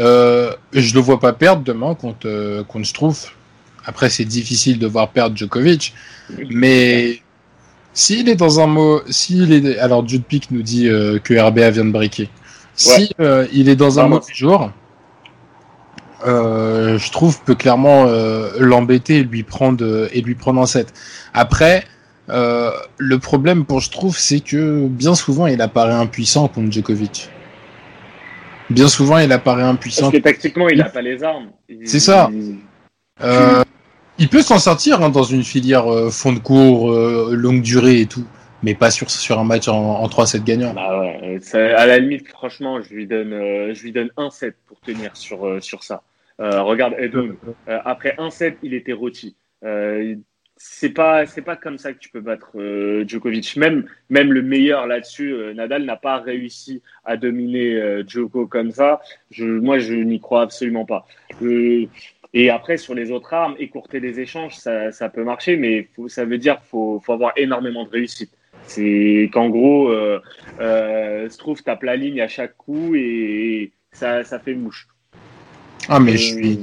Euh, 0.00 0.52
je 0.72 0.94
le 0.94 1.00
vois 1.00 1.20
pas 1.20 1.32
perdre 1.32 1.62
demain 1.62 1.94
contre 1.94 2.26
euh, 2.26 2.64
contre 2.64 2.86
Struff. 2.86 3.34
Après, 3.86 4.10
c'est 4.10 4.24
difficile 4.24 4.78
de 4.78 4.86
voir 4.86 5.10
perdre 5.10 5.36
Djokovic, 5.36 5.94
mais 6.50 7.20
s'il 7.92 8.28
est 8.30 8.34
dans 8.34 8.58
un 8.58 8.66
mot, 8.66 9.02
s'il 9.10 9.52
est, 9.52 9.78
alors 9.78 10.06
Jude 10.08 10.24
Pick 10.24 10.50
nous 10.50 10.62
dit 10.62 10.88
que 11.22 11.38
RBA 11.38 11.70
vient 11.70 11.84
de 11.84 11.90
breaker. 11.90 12.28
Si 12.76 13.10
euh, 13.20 13.46
il 13.52 13.68
est 13.68 13.76
dans 13.76 13.98
un 13.98 14.04
Vamos. 14.04 14.16
mauvais 14.16 14.34
jour, 14.34 14.70
euh, 16.26 16.98
je 16.98 17.10
trouve 17.12 17.42
peut 17.42 17.54
clairement 17.54 18.06
euh, 18.06 18.50
l'embêter 18.58 19.18
et 19.18 19.22
lui 19.24 19.42
prendre 19.42 20.08
et 20.12 20.20
lui 20.20 20.34
prendre 20.34 20.60
un 20.60 20.66
set. 20.66 20.92
Après. 21.32 21.84
Euh, 22.30 22.70
le 22.96 23.18
problème 23.18 23.66
pour 23.66 23.80
je 23.80 23.90
trouve 23.90 24.16
c'est 24.16 24.40
que 24.40 24.86
bien 24.86 25.14
souvent 25.14 25.46
il 25.46 25.60
apparaît 25.60 25.92
impuissant 25.92 26.48
contre 26.48 26.72
Djokovic. 26.72 27.28
Bien 28.70 28.88
souvent 28.88 29.18
il 29.18 29.30
apparaît 29.30 29.62
impuissant. 29.62 30.10
Parce 30.10 30.14
que 30.14 30.18
tactiquement, 30.22 30.68
il 30.70 30.78
n'a 30.78 30.84
pas 30.88 31.02
les 31.02 31.22
armes. 31.22 31.50
Il- 31.68 31.86
C'est 31.86 32.00
ça. 32.00 32.30
il- 32.32 32.56
Euh, 33.22 33.62
il 34.18 34.28
peut 34.30 34.40
s'en 34.40 34.58
sortir 34.58 35.02
hein, 35.02 35.10
dans 35.10 35.22
une 35.22 35.44
filière 35.44 35.86
euh, 35.92 36.08
fond 36.10 36.32
de 36.32 36.38
cours, 36.38 36.90
euh, 36.90 37.34
longue 37.36 37.60
durée 37.60 38.00
et 38.00 38.06
tout, 38.06 38.24
mais 38.62 38.74
pas 38.74 38.90
sur, 38.90 39.10
sur 39.10 39.38
un 39.38 39.44
match 39.44 39.68
en, 39.68 39.74
en 40.00 40.08
3-7 40.08 40.42
gagnants. 40.44 40.72
Bah 40.72 40.98
ouais, 41.00 41.38
ça- 41.42 41.76
à 41.78 41.84
la 41.86 41.98
limite, 41.98 42.26
franchement, 42.28 42.80
je 42.80 42.94
lui 42.94 43.06
donne, 43.06 43.34
euh, 43.34 43.74
je 43.74 43.82
lui 43.82 43.92
donne 43.92 44.08
un 44.16 44.30
set 44.30 44.56
pour 44.66 44.80
tenir 44.80 45.10
sur, 45.14 45.46
euh, 45.46 45.60
sur 45.60 45.84
ça. 45.84 46.02
Euh, 46.40 46.62
regarde 46.62 46.94
Edmund, 46.98 47.36
Euh, 47.68 47.78
après 47.84 48.14
un 48.18 48.30
set, 48.30 48.58
il 48.62 48.74
était 48.74 48.92
rôti. 48.92 49.36
Euh, 49.64 50.16
c'est 50.56 50.90
pas, 50.90 51.26
c'est 51.26 51.42
pas 51.42 51.56
comme 51.56 51.78
ça 51.78 51.92
que 51.92 51.98
tu 51.98 52.10
peux 52.10 52.20
battre 52.20 52.56
Djokovic. 53.06 53.56
Même, 53.56 53.86
même 54.08 54.32
le 54.32 54.42
meilleur 54.42 54.86
là-dessus, 54.86 55.34
Nadal 55.54 55.84
n'a 55.84 55.96
pas 55.96 56.18
réussi 56.18 56.80
à 57.04 57.16
dominer 57.16 58.04
Djoko 58.06 58.46
comme 58.46 58.70
ça. 58.70 59.00
Je, 59.32 59.44
moi, 59.44 59.80
je 59.80 59.94
n'y 59.94 60.20
crois 60.20 60.42
absolument 60.42 60.84
pas. 60.86 61.06
Et 62.34 62.50
après, 62.50 62.76
sur 62.76 62.94
les 62.94 63.12
autres 63.12 63.32
armes, 63.32 63.54
écourter 63.58 64.00
les 64.00 64.18
échanges, 64.20 64.56
ça, 64.56 64.90
ça 64.90 65.08
peut 65.08 65.22
marcher, 65.22 65.56
mais 65.56 65.88
faut, 65.94 66.08
ça 66.08 66.24
veut 66.24 66.38
dire 66.38 66.56
qu'il 66.58 66.68
faut, 66.68 67.00
faut 67.00 67.12
avoir 67.12 67.32
énormément 67.36 67.84
de 67.84 67.90
réussite. 67.90 68.36
C'est 68.66 69.30
qu'en 69.32 69.48
gros, 69.50 69.88
euh, 69.88 70.20
euh, 70.60 71.28
Struff 71.28 71.62
tape 71.62 71.84
la 71.84 71.96
ligne 71.96 72.20
à 72.20 72.28
chaque 72.28 72.56
coup 72.56 72.94
et 72.96 73.72
ça, 73.92 74.24
ça 74.24 74.40
fait 74.40 74.54
mouche. 74.54 74.88
Ah 75.88 76.00
mais 76.00 76.12
Euh, 76.12 76.16
je 76.16 76.22
suis, 76.22 76.60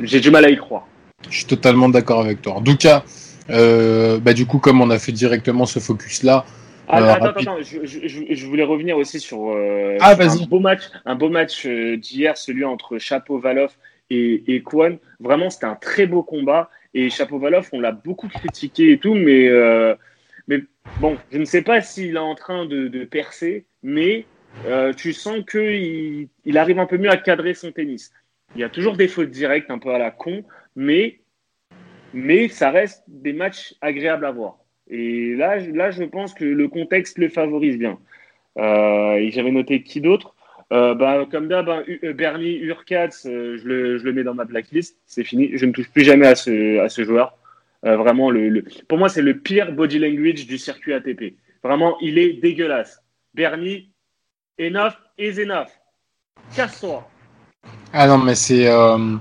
J'ai 0.00 0.20
du 0.20 0.30
mal 0.30 0.44
à 0.44 0.50
y 0.50 0.56
croire. 0.56 0.86
je 1.28 1.36
suis 1.38 1.46
totalement 1.46 1.88
d'accord 1.88 2.20
avec 2.20 2.40
toi. 2.42 2.54
En 2.54 2.62
tout 2.62 2.76
cas, 2.76 3.04
euh, 3.50 4.18
bah 4.18 4.32
du 4.32 4.46
coup 4.46 4.58
comme 4.58 4.80
on 4.80 4.90
a 4.90 4.98
fait 4.98 5.12
directement 5.12 5.66
ce 5.66 5.78
focus 5.80 6.22
là, 6.22 6.44
Ah, 6.90 7.00
Euh, 7.02 7.12
attends, 7.12 7.24
rapide. 7.26 7.48
attends, 7.48 7.58
je, 7.62 7.84
je- 7.84 8.08
je- 8.08 8.24
je 8.34 8.46
voulais 8.46 8.62
revenir 8.62 8.96
aussi 8.96 9.20
sur, 9.20 9.50
euh, 9.50 9.98
Ah, 10.00 10.14
sur 10.14 10.42
un 10.42 10.46
beau 10.46 10.58
match, 10.60 10.84
un 11.04 11.16
beau 11.16 11.28
match 11.28 11.66
euh, 11.66 11.98
d'hier, 11.98 12.38
celui 12.38 12.64
entre 12.64 12.96
Chapeau-Valoff 12.98 13.76
et, 14.08 14.54
et 14.54 14.62
Kwon. 14.62 14.98
Vraiment, 15.20 15.50
c'était 15.50 15.66
un 15.66 15.74
très 15.74 16.06
beau 16.06 16.22
combat. 16.22 16.70
Et 16.94 17.10
Chapeau-Valoff, 17.10 17.68
on 17.74 17.80
l'a 17.80 17.92
beaucoup 17.92 18.28
critiqué 18.28 18.92
et 18.92 18.98
tout, 18.98 19.12
mais, 19.14 19.50
mais 20.48 20.60
bon, 20.98 21.18
je 21.30 21.36
ne 21.36 21.44
sais 21.44 21.60
pas 21.60 21.82
s'il 21.82 22.14
est 22.14 22.18
en 22.18 22.34
train 22.34 22.64
de, 22.64 22.88
de 22.88 23.04
percer, 23.04 23.66
mais 23.82 24.24
euh, 24.66 24.94
tu 24.94 25.12
sens 25.12 25.40
qu'il 25.50 26.28
il 26.46 26.56
arrive 26.58 26.78
un 26.78 26.86
peu 26.86 26.96
mieux 26.96 27.10
à 27.10 27.18
cadrer 27.18 27.52
son 27.52 27.70
tennis. 27.70 28.12
Il 28.54 28.60
y 28.60 28.64
a 28.64 28.68
toujours 28.68 28.96
des 28.96 29.08
fautes 29.08 29.30
directes, 29.30 29.70
un 29.70 29.78
peu 29.78 29.90
à 29.90 29.98
la 29.98 30.10
con, 30.10 30.44
mais, 30.74 31.20
mais 32.14 32.48
ça 32.48 32.70
reste 32.70 33.04
des 33.08 33.32
matchs 33.32 33.74
agréables 33.80 34.24
à 34.24 34.30
voir. 34.32 34.58
Et 34.88 35.34
là, 35.34 35.58
là, 35.58 35.90
je 35.90 36.04
pense 36.04 36.32
que 36.34 36.44
le 36.44 36.68
contexte 36.68 37.18
le 37.18 37.28
favorise 37.28 37.78
bien. 37.78 37.98
Euh, 38.58 39.14
et 39.14 39.30
j'avais 39.30 39.50
noté 39.52 39.82
qui 39.82 40.00
d'autre? 40.00 40.34
Euh, 40.72 40.94
bah, 40.94 41.26
Comme 41.30 41.48
d'hab, 41.48 41.68
hein, 41.68 41.84
euh, 42.04 42.12
Bernie 42.12 42.56
Urkatz, 42.58 43.26
euh, 43.26 43.56
je, 43.58 43.68
le, 43.68 43.98
je 43.98 44.04
le 44.04 44.12
mets 44.12 44.22
dans 44.24 44.34
ma 44.34 44.44
blacklist. 44.44 44.98
C'est 45.06 45.24
fini. 45.24 45.50
Je 45.54 45.64
ne 45.66 45.72
touche 45.72 45.90
plus 45.90 46.04
jamais 46.04 46.26
à 46.26 46.34
ce, 46.34 46.78
à 46.80 46.88
ce 46.88 47.04
joueur. 47.04 47.36
Euh, 47.84 47.96
vraiment, 47.96 48.30
le, 48.30 48.48
le- 48.48 48.64
pour 48.88 48.98
moi, 48.98 49.08
c'est 49.08 49.22
le 49.22 49.38
pire 49.38 49.72
body 49.72 49.98
language 49.98 50.46
du 50.46 50.58
circuit 50.58 50.92
ATP. 50.94 51.34
Vraiment, 51.62 51.96
il 52.00 52.18
est 52.18 52.32
dégueulasse. 52.34 53.02
Bernie, 53.34 53.90
enough 54.58 54.94
is 55.18 55.40
enough. 55.40 55.68
Casse-toi. 56.56 57.08
Ah 57.92 58.06
non 58.06 58.18
mais 58.18 58.34
c'est 58.34 58.68
euh, 58.68 59.16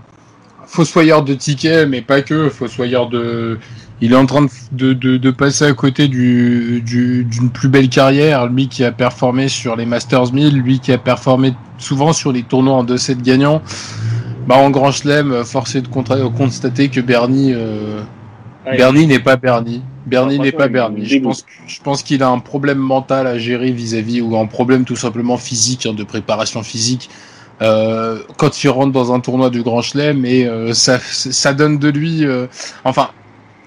fossoyeur 0.66 1.24
de 1.24 1.34
tickets, 1.34 1.88
mais 1.88 2.02
pas 2.02 2.22
que 2.22 2.50
fossoyeur 2.50 3.10
de. 3.10 3.60
Il 4.00 4.14
est 4.14 4.16
en 4.16 4.28
train 4.28 4.44
de, 4.44 4.50
de, 4.72 4.94
de, 4.94 5.18
de 5.18 5.32
passer 5.32 5.66
à 5.66 5.74
côté 5.74 6.08
du, 6.08 6.82
du- 6.86 7.24
d'une 7.24 7.50
plus 7.50 7.68
belle 7.68 7.90
carrière. 7.90 8.46
Lui 8.46 8.68
qui 8.68 8.84
a 8.84 8.92
performé 8.92 9.48
sur 9.48 9.76
les 9.76 9.88
Masters 9.88 10.32
1000, 10.34 10.56
lui 10.62 10.80
qui 10.80 10.92
a 10.92 11.00
performé 11.00 11.54
souvent 11.80 12.14
sur 12.14 12.32
les 12.32 12.44
tournois 12.44 12.76
en 12.76 12.84
2-7 12.84 13.24
gagnants. 13.24 13.62
Bah, 14.48 14.56
en 14.58 14.70
Grand 14.70 14.92
Chelem, 14.92 15.44
force 15.44 15.74
est 15.76 15.82
de 15.82 15.88
contra- 15.88 16.30
constater 16.30 16.90
que 16.90 17.02
Bernie, 17.02 17.54
euh, 17.56 18.02
Bernie 18.78 19.08
n'est 19.08 19.20
pas 19.20 19.36
Bernie. 19.36 19.82
Bernie 20.06 20.38
n'est 20.40 20.52
pas 20.52 20.68
Bernie. 20.74 21.06
Je 21.06 21.16
pense, 21.24 21.46
je 21.66 21.82
pense 21.82 22.04
qu'il 22.04 22.22
a 22.22 22.30
un 22.30 22.40
problème 22.40 22.78
mental 22.78 23.26
à 23.26 23.40
gérer 23.40 23.72
vis-à-vis 23.72 24.22
ou 24.22 24.38
un 24.38 24.46
problème 24.46 24.86
tout 24.86 24.96
simplement 24.96 25.38
physique, 25.38 25.86
hein, 25.88 25.94
de 25.94 26.04
préparation 26.04 26.62
physique. 26.62 27.10
Euh, 27.62 28.20
quand 28.38 28.64
il 28.64 28.70
rentre 28.70 28.92
dans 28.92 29.14
un 29.14 29.20
tournoi 29.20 29.50
du 29.50 29.64
Grand 29.64 29.82
Chelem 29.82 30.26
et 30.26 30.46
euh, 30.46 30.74
ça, 30.74 31.00
ça 31.00 31.54
donne 31.54 31.80
de 31.80 31.90
lui, 31.90 32.26
euh, 32.26 32.46
enfin, 32.84 33.10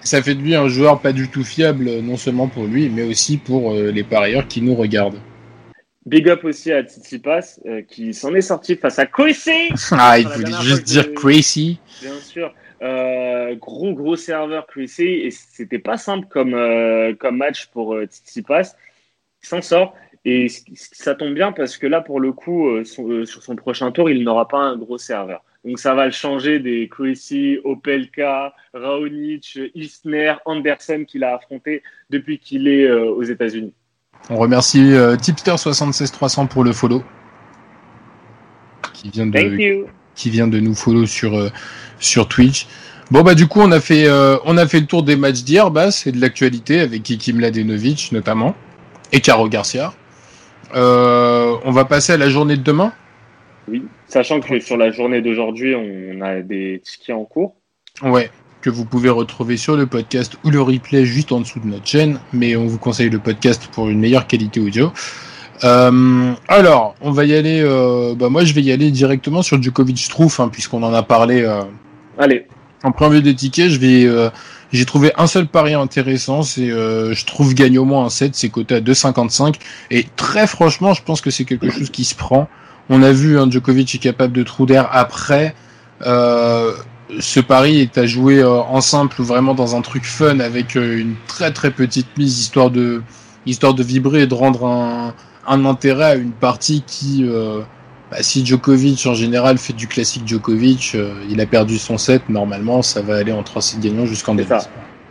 ça 0.00 0.23
fait 0.23 0.35
de 0.35 0.40
lui 0.40 0.54
un 0.54 0.68
joueur 0.68 1.00
pas 1.00 1.12
du 1.12 1.28
tout 1.28 1.44
fiable, 1.44 1.90
non 2.00 2.16
seulement 2.16 2.49
pour 2.49 2.64
lui, 2.64 2.88
mais 2.88 3.02
aussi 3.02 3.37
pour 3.37 3.73
euh, 3.73 3.90
les 3.90 4.04
parieurs 4.04 4.47
qui 4.47 4.62
nous 4.62 4.75
regardent. 4.75 5.20
Big 6.06 6.28
up 6.28 6.44
aussi 6.44 6.73
à 6.73 6.82
Tsitsipas, 6.82 7.61
euh, 7.66 7.82
qui 7.82 8.14
s'en 8.14 8.35
est 8.35 8.40
sorti 8.40 8.76
face 8.76 8.99
à 8.99 9.06
Koissé. 9.06 9.68
Ah, 9.90 10.18
il 10.18 10.26
la 10.26 10.35
voulait 10.35 10.62
juste 10.62 10.85
dire 10.85 11.12
crazy. 11.14 11.78
Bien 12.00 12.18
sûr. 12.20 12.54
Euh, 12.82 13.54
gros, 13.56 13.92
gros 13.92 14.16
serveur 14.16 14.66
Chrissy. 14.66 15.02
Et 15.02 15.30
c'était 15.30 15.78
pas 15.78 15.99
simple 15.99 16.26
comme, 16.30 16.54
euh, 16.54 17.14
comme 17.14 17.37
match 17.37 17.66
pour 17.66 17.94
euh, 17.94 18.06
Tsitsipas. 18.06 18.75
Il 19.42 19.49
s'en 19.49 19.61
sort. 19.61 19.94
Et 20.27 20.49
ça 20.75 21.15
tombe 21.15 21.33
bien 21.35 21.50
parce 21.53 21.79
que 21.79 21.87
là, 21.87 22.03
pour 22.03 22.21
le 22.21 22.33
coup, 22.33 22.69
euh, 22.69 22.85
son- 22.85 23.09
euh, 23.09 23.25
sur 23.25 23.43
son 23.43 23.57
prochain 23.57 23.91
tour, 23.91 24.11
il 24.11 24.23
n'aura 24.23 24.47
pas 24.49 24.59
un 24.59 24.77
gros 24.77 24.99
serveur. 24.99 25.43
Donc 25.65 25.79
ça 25.79 25.95
va 25.95 26.05
le 26.07 26.11
changer 26.12 26.59
des 26.59 26.89
Chrissy, 26.91 27.59
Opelka, 27.65 28.53
Raonic, 28.75 29.59
Isner, 29.75 30.35
Andersen 30.45 31.07
qu'il 31.07 31.25
a 31.25 31.37
affronté 31.37 31.83
depuis 32.11 32.39
qu'il 32.39 32.69
est 32.69 32.85
euh, 32.85 33.11
aux 33.11 33.23
États-Unis. 33.23 33.73
On 34.29 34.37
remercie 34.37 34.93
euh, 34.93 35.17
Tipster76300 35.17 36.49
pour 36.49 36.65
le 36.65 36.73
follow. 36.73 37.03
Qui 38.93 39.09
vient 39.11 39.27
de, 39.27 39.33
Thank 39.33 39.61
you. 39.61 39.87
qui 40.15 40.29
vient 40.31 40.49
de 40.49 40.61
nous 40.61 40.75
follow 40.75 41.07
sur, 41.07 41.50
sur 41.99 42.29
Twitch. 42.29 42.67
Bon 43.11 43.23
bah 43.23 43.35
du 43.35 43.47
coup 43.49 43.61
on 43.61 43.73
a 43.73 43.81
fait 43.81 44.09
on 44.45 44.57
a 44.57 44.67
fait 44.69 44.81
le 44.81 44.87
tour 44.87 45.03
des 45.03 45.17
matchs 45.17 45.43
d'hier, 45.43 45.71
bah, 45.71 45.91
c'est 45.91 46.12
de 46.12 46.21
l'actualité 46.21 46.81
avec 46.81 47.03
Kiki 47.03 47.33
Mladenovic 47.33 48.12
notamment 48.12 48.55
et 49.12 49.21
Caro 49.21 49.49
Garcia. 49.49 49.95
Euh, 50.75 51.57
on 51.65 51.71
va 51.71 51.85
passer 51.85 52.12
à 52.12 52.17
la 52.17 52.29
journée 52.29 52.57
de 52.57 52.62
demain. 52.62 52.93
Oui, 53.69 53.85
sachant 54.09 54.41
que 54.41 54.59
sur 54.61 54.77
la 54.77 54.91
journée 54.91 55.23
d'aujourd'hui, 55.23 55.75
on 55.75 56.21
a 56.23 56.41
des 56.41 56.81
tickets 56.85 57.15
en 57.15 57.25
cours. 57.25 57.55
Ouais, 58.03 58.31
que 58.61 58.71
vous 58.71 58.85
pouvez 58.85 59.11
retrouver 59.11 59.57
sur 59.57 59.77
le 59.77 59.87
podcast 59.87 60.37
ou 60.45 60.50
le 60.50 60.61
replay 60.61 61.05
juste 61.05 61.33
en 61.33 61.41
dessous 61.41 61.61
de 61.61 61.67
notre 61.67 61.87
chaîne, 61.87 62.21
mais 62.33 62.57
on 62.57 62.67
vous 62.67 62.79
conseille 62.79 63.11
le 63.11 63.19
podcast 63.19 63.69
pour 63.73 63.89
une 63.89 64.00
meilleure 64.00 64.27
qualité 64.27 64.61
audio. 64.61 64.93
Euh, 65.65 66.33
alors, 66.49 66.95
on 67.00 67.11
va 67.11 67.25
y 67.25 67.35
aller. 67.35 67.61
Euh, 67.62 68.15
bah 68.15 68.29
moi, 68.29 68.45
je 68.45 68.55
vais 68.55 68.62
y 68.62 68.73
aller 68.73 68.91
directement 68.91 69.43
sur 69.43 69.62
Djokovic 69.62 69.99
Struff, 69.99 70.41
hein, 70.41 70.49
puisqu'on 70.49 70.83
en 70.83 70.95
a 70.95 71.03
parlé 71.03 71.43
euh, 71.43 71.62
Allez, 72.19 72.47
en 72.83 72.93
préambule 72.93 73.23
des 73.23 73.35
tickets. 73.35 73.69
Je 73.69 73.79
vais, 73.79 74.05
euh, 74.07 74.31
j'ai 74.73 74.85
trouvé 74.85 75.12
un 75.17 75.27
seul 75.27 75.47
pari 75.47 75.75
intéressant, 75.75 76.43
c'est 76.43 76.71
euh, 76.71 77.15
je 77.15 77.27
trouve 77.27 77.55
gagne 77.55 77.79
au 77.79 77.85
moins 77.85 78.05
un 78.05 78.11
7, 78.11 78.35
c'est 78.35 78.49
coté 78.49 78.77
à 78.77 78.81
2,55 78.81 79.55
et 79.91 80.07
très 80.17 80.47
franchement, 80.47 80.95
je 80.95 81.03
pense 81.03 81.21
que 81.21 81.31
c'est 81.31 81.45
quelque 81.45 81.71
chose 81.71 81.91
qui 81.91 82.05
se 82.05 82.15
prend. 82.15 82.49
On 82.89 83.03
a 83.03 83.12
vu 83.12 83.39
hein, 83.39 83.49
Djokovic 83.50 83.95
est 83.95 83.99
capable 83.99 84.33
de 84.33 84.43
trou 84.43 84.67
d'air 84.67 84.89
après. 84.93 85.55
Euh, 86.03 86.73
ce 87.19 87.41
pari 87.41 87.81
est 87.81 87.99
à 87.99 88.07
jouer 88.07 88.39
euh, 88.39 88.61
en 88.61 88.81
simple 88.81 89.21
ou 89.21 89.25
vraiment 89.25 89.55
dans 89.55 89.75
un 89.75 89.81
truc 89.81 90.05
fun 90.05 90.39
avec 90.41 90.77
euh, 90.77 90.99
une 90.99 91.17
très 91.27 91.53
très 91.53 91.71
petite 91.71 92.17
mise 92.17 92.39
histoire 92.39 92.71
de 92.71 93.03
histoire 93.47 93.75
de 93.75 93.83
vibrer 93.83 94.23
et 94.23 94.27
de 94.27 94.35
rendre 94.35 94.67
un, 94.67 95.15
un 95.47 95.65
intérêt 95.65 96.05
à 96.05 96.15
une 96.15 96.33
partie 96.33 96.83
qui 96.87 97.25
euh, 97.25 97.62
bah, 98.11 98.23
si 98.23 98.45
Djokovic 98.45 99.07
en 99.07 99.14
général 99.14 99.57
fait 99.57 99.73
du 99.73 99.87
classique 99.87 100.26
Djokovic, 100.26 100.93
euh, 100.95 101.14
il 101.31 101.40
a 101.40 101.47
perdu 101.47 101.79
son 101.79 101.97
set, 101.97 102.29
normalement 102.29 102.83
ça 102.83 103.02
va 103.02 103.17
aller 103.17 103.31
en 103.31 103.45
3 103.45 103.62
gagnants 103.81 104.07
jusqu'en 104.07 104.35
demi. 104.35 104.49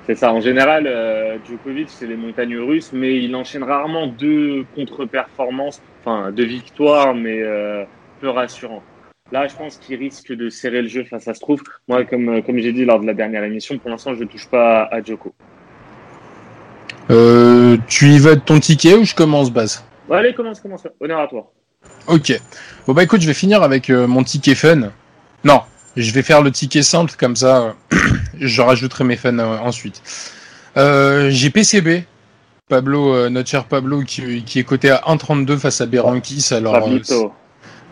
c'est 0.06 0.16
ça. 0.16 0.34
En 0.34 0.42
général, 0.42 0.86
euh, 0.86 1.38
Djokovic, 1.48 1.88
c'est 1.90 2.08
les 2.08 2.18
montagnes 2.18 2.58
russes, 2.58 2.92
mais 2.92 3.18
il 3.18 3.34
enchaîne 3.36 3.64
rarement 3.64 4.08
deux 4.08 4.66
contre-performances, 4.76 5.82
enfin 6.02 6.32
deux 6.32 6.44
victoires, 6.44 7.16
mais 7.16 7.42
euh, 7.42 7.86
peu 8.20 8.30
rassurantes. 8.30 8.84
Là, 9.32 9.48
je 9.48 9.56
pense 9.56 9.78
qu'il 9.78 9.96
risque 9.98 10.34
de 10.34 10.50
serrer 10.50 10.82
le 10.82 10.88
jeu 10.88 11.04
face 11.04 11.28
à 11.28 11.34
Struff. 11.34 11.62
Moi, 11.88 12.04
comme, 12.04 12.42
comme 12.42 12.58
j'ai 12.58 12.74
dit 12.74 12.84
lors 12.84 13.00
de 13.00 13.06
la 13.06 13.14
dernière 13.14 13.44
émission, 13.44 13.78
pour 13.78 13.92
l'instant, 13.92 14.14
je 14.16 14.24
ne 14.24 14.26
touche 14.28 14.48
pas 14.48 14.84
à 14.92 15.02
Djoko. 15.02 15.34
Tu 17.88 18.06
y 18.08 18.20
vas 18.20 18.36
de 18.36 18.42
ton 18.42 18.60
ticket 18.60 18.96
ou 18.96 19.04
je 19.06 19.16
commence 19.16 19.52
base 19.52 19.86
Bon, 20.08 20.16
allez, 20.16 20.34
commence, 20.34 20.60
commence. 20.60 20.88
Honneur 21.00 21.20
à 21.20 21.28
toi. 21.28 21.52
Ok. 22.08 22.40
Bon 22.88 22.94
bah 22.94 23.04
écoute, 23.04 23.22
je 23.22 23.28
vais 23.28 23.34
finir 23.34 23.62
avec 23.62 23.90
euh, 23.90 24.08
mon 24.08 24.24
ticket 24.24 24.56
fun. 24.56 24.92
Non, 25.44 25.62
je 25.96 26.12
vais 26.12 26.24
faire 26.24 26.42
le 26.42 26.52
ticket 26.52 26.82
simple 26.82 27.14
comme 27.18 27.36
ça. 27.36 27.76
euh, 27.94 27.98
je 28.40 28.62
rajouterai 28.62 29.04
mes 29.04 29.16
fans 29.16 29.38
euh, 29.38 29.58
ensuite. 29.60 30.02
J'ai 30.76 31.50
PCB. 31.50 32.04
Pablo, 32.68 33.30
notre 33.30 33.50
cher 33.50 33.66
Pablo, 33.66 34.04
qui, 34.04 34.44
qui 34.44 34.60
est 34.60 34.64
coté 34.64 34.92
à 34.92 35.02
1,32 35.08 35.58
face 35.58 35.82
à 35.82 35.88
Berankis. 35.88 36.50
Alors, 36.52 36.74
Pablito. 36.74 37.34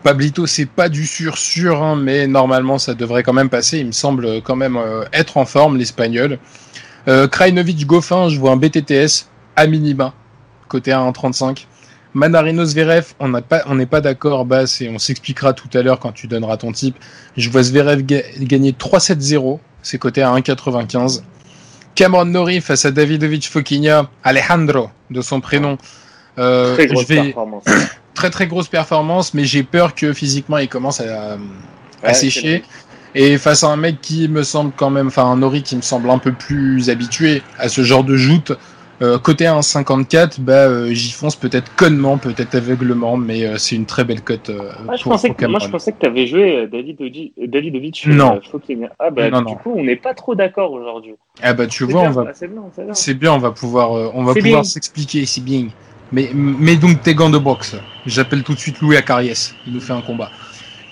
Pablito, 0.04 0.46
c'est 0.46 0.66
pas 0.66 0.88
du 0.88 1.04
sûr 1.04 1.36
sûr, 1.36 1.82
hein, 1.82 1.96
mais 1.96 2.28
normalement 2.28 2.78
ça 2.78 2.94
devrait 2.94 3.24
quand 3.24 3.32
même 3.32 3.48
passer. 3.48 3.78
Il 3.78 3.86
me 3.86 3.92
semble 3.92 4.40
quand 4.42 4.54
même 4.54 4.78
être 5.12 5.36
en 5.36 5.46
forme, 5.46 5.76
l'Espagnol. 5.78 6.38
Euh, 7.08 7.26
Krajinovic 7.26 7.86
Goffin, 7.86 8.28
je 8.28 8.38
vois 8.38 8.52
un 8.52 8.56
BTTS 8.56 9.28
à 9.56 9.66
minima, 9.66 10.12
côté 10.68 10.92
à 10.92 11.00
1,35. 11.00 11.66
Manarino 12.18 12.64
Zverev, 12.64 13.14
on 13.20 13.32
pas, 13.40 13.62
n'est 13.74 13.86
pas 13.86 14.00
d'accord, 14.00 14.44
Bass, 14.44 14.80
et 14.80 14.88
on 14.88 14.98
s'expliquera 14.98 15.52
tout 15.52 15.68
à 15.72 15.82
l'heure 15.82 16.00
quand 16.00 16.12
tu 16.12 16.26
donneras 16.26 16.56
ton 16.56 16.72
type. 16.72 16.96
Je 17.36 17.48
vois 17.48 17.62
Zverev 17.62 18.02
ga- 18.02 18.22
gagner 18.40 18.72
3-7-0, 18.72 19.60
c'est 19.82 19.98
côté 19.98 20.22
à 20.22 20.32
1,95. 20.34 21.22
Cameron 21.94 22.24
Norrie 22.24 22.60
face 22.60 22.84
à 22.84 22.90
Davidovic 22.90 23.48
Fokina, 23.48 24.10
Alejandro 24.24 24.90
de 25.10 25.20
son 25.20 25.40
prénom. 25.40 25.78
Euh, 26.38 26.74
Très 26.74 26.86
grosse 26.86 27.02
je 27.02 27.08
vais, 27.08 27.22
performance. 27.26 27.64
très 28.14 28.30
très 28.30 28.46
grosse 28.48 28.68
performance, 28.68 29.32
mais 29.34 29.44
j'ai 29.44 29.62
peur 29.62 29.94
que 29.94 30.12
physiquement 30.12 30.58
il 30.58 30.68
commence 30.68 31.00
à, 31.00 31.34
à 31.34 31.36
Ouais, 32.08 32.14
sécher. 32.14 32.62
Et 33.14 33.38
face 33.38 33.64
à 33.64 33.68
un 33.68 33.76
mec 33.76 34.00
qui 34.00 34.28
me 34.28 34.42
semble 34.42 34.72
quand 34.76 34.90
même, 34.90 35.06
enfin 35.08 35.24
un 35.24 35.36
Nori 35.36 35.62
qui 35.62 35.76
me 35.76 35.82
semble 35.82 36.10
un 36.10 36.18
peu 36.18 36.32
plus 36.32 36.90
habitué 36.90 37.42
à 37.58 37.68
ce 37.68 37.82
genre 37.82 38.04
de 38.04 38.16
joute, 38.16 38.52
euh, 39.00 39.18
côté 39.18 39.44
1,54, 39.44 40.40
bah 40.40 40.52
euh, 40.66 40.92
j'y 40.92 41.12
fonce 41.12 41.36
peut-être 41.36 41.74
connement, 41.76 42.18
peut-être 42.18 42.54
aveuglement, 42.56 43.16
mais 43.16 43.46
euh, 43.46 43.56
c'est 43.56 43.76
une 43.76 43.86
très 43.86 44.04
belle 44.04 44.22
cote 44.22 44.50
euh, 44.50 44.72
Ah, 44.88 44.96
je 44.96 45.02
pour, 45.02 45.12
pensais 45.12 45.28
pour 45.28 45.36
que, 45.36 45.46
moi, 45.46 45.60
je 45.60 45.68
pensais 45.68 45.92
que 45.92 46.00
tu 46.00 46.06
avais 46.06 46.26
joué 46.26 46.56
euh, 46.56 46.66
David 46.66 47.00
euh, 47.00 47.46
Davidovic. 47.46 48.06
Non. 48.06 48.40
Ah, 48.98 49.10
bah, 49.10 49.30
Non, 49.30 49.42
du 49.42 49.52
non. 49.52 49.54
coup, 49.54 49.72
on 49.76 49.84
n'est 49.84 49.96
pas 49.96 50.14
trop 50.14 50.34
d'accord 50.34 50.72
aujourd'hui. 50.72 51.14
Ah 51.42 51.52
bah 51.52 51.66
tu 51.66 51.84
C'est 51.86 51.92
vois, 51.92 52.00
bien, 52.02 52.10
on 52.10 52.12
va, 52.12 52.24
ah, 52.28 52.94
c'est 52.94 53.14
bien, 53.14 53.32
on 53.32 53.38
va 53.38 53.52
pouvoir, 53.52 53.96
euh, 53.96 54.10
on 54.14 54.24
va 54.24 54.34
pouvoir 54.34 54.64
s'expliquer, 54.64 55.24
c'est 55.26 55.44
bien. 55.44 55.68
Mais, 56.10 56.30
mais 56.34 56.76
donc 56.76 57.02
tes 57.02 57.14
gants 57.14 57.30
de 57.30 57.38
boxe. 57.38 57.76
J'appelle 58.06 58.42
tout 58.42 58.54
de 58.54 58.58
suite 58.58 58.80
Louis 58.80 58.96
Acariès. 58.96 59.54
Il 59.66 59.74
nous 59.74 59.80
fait 59.80 59.92
un 59.92 60.00
combat. 60.00 60.30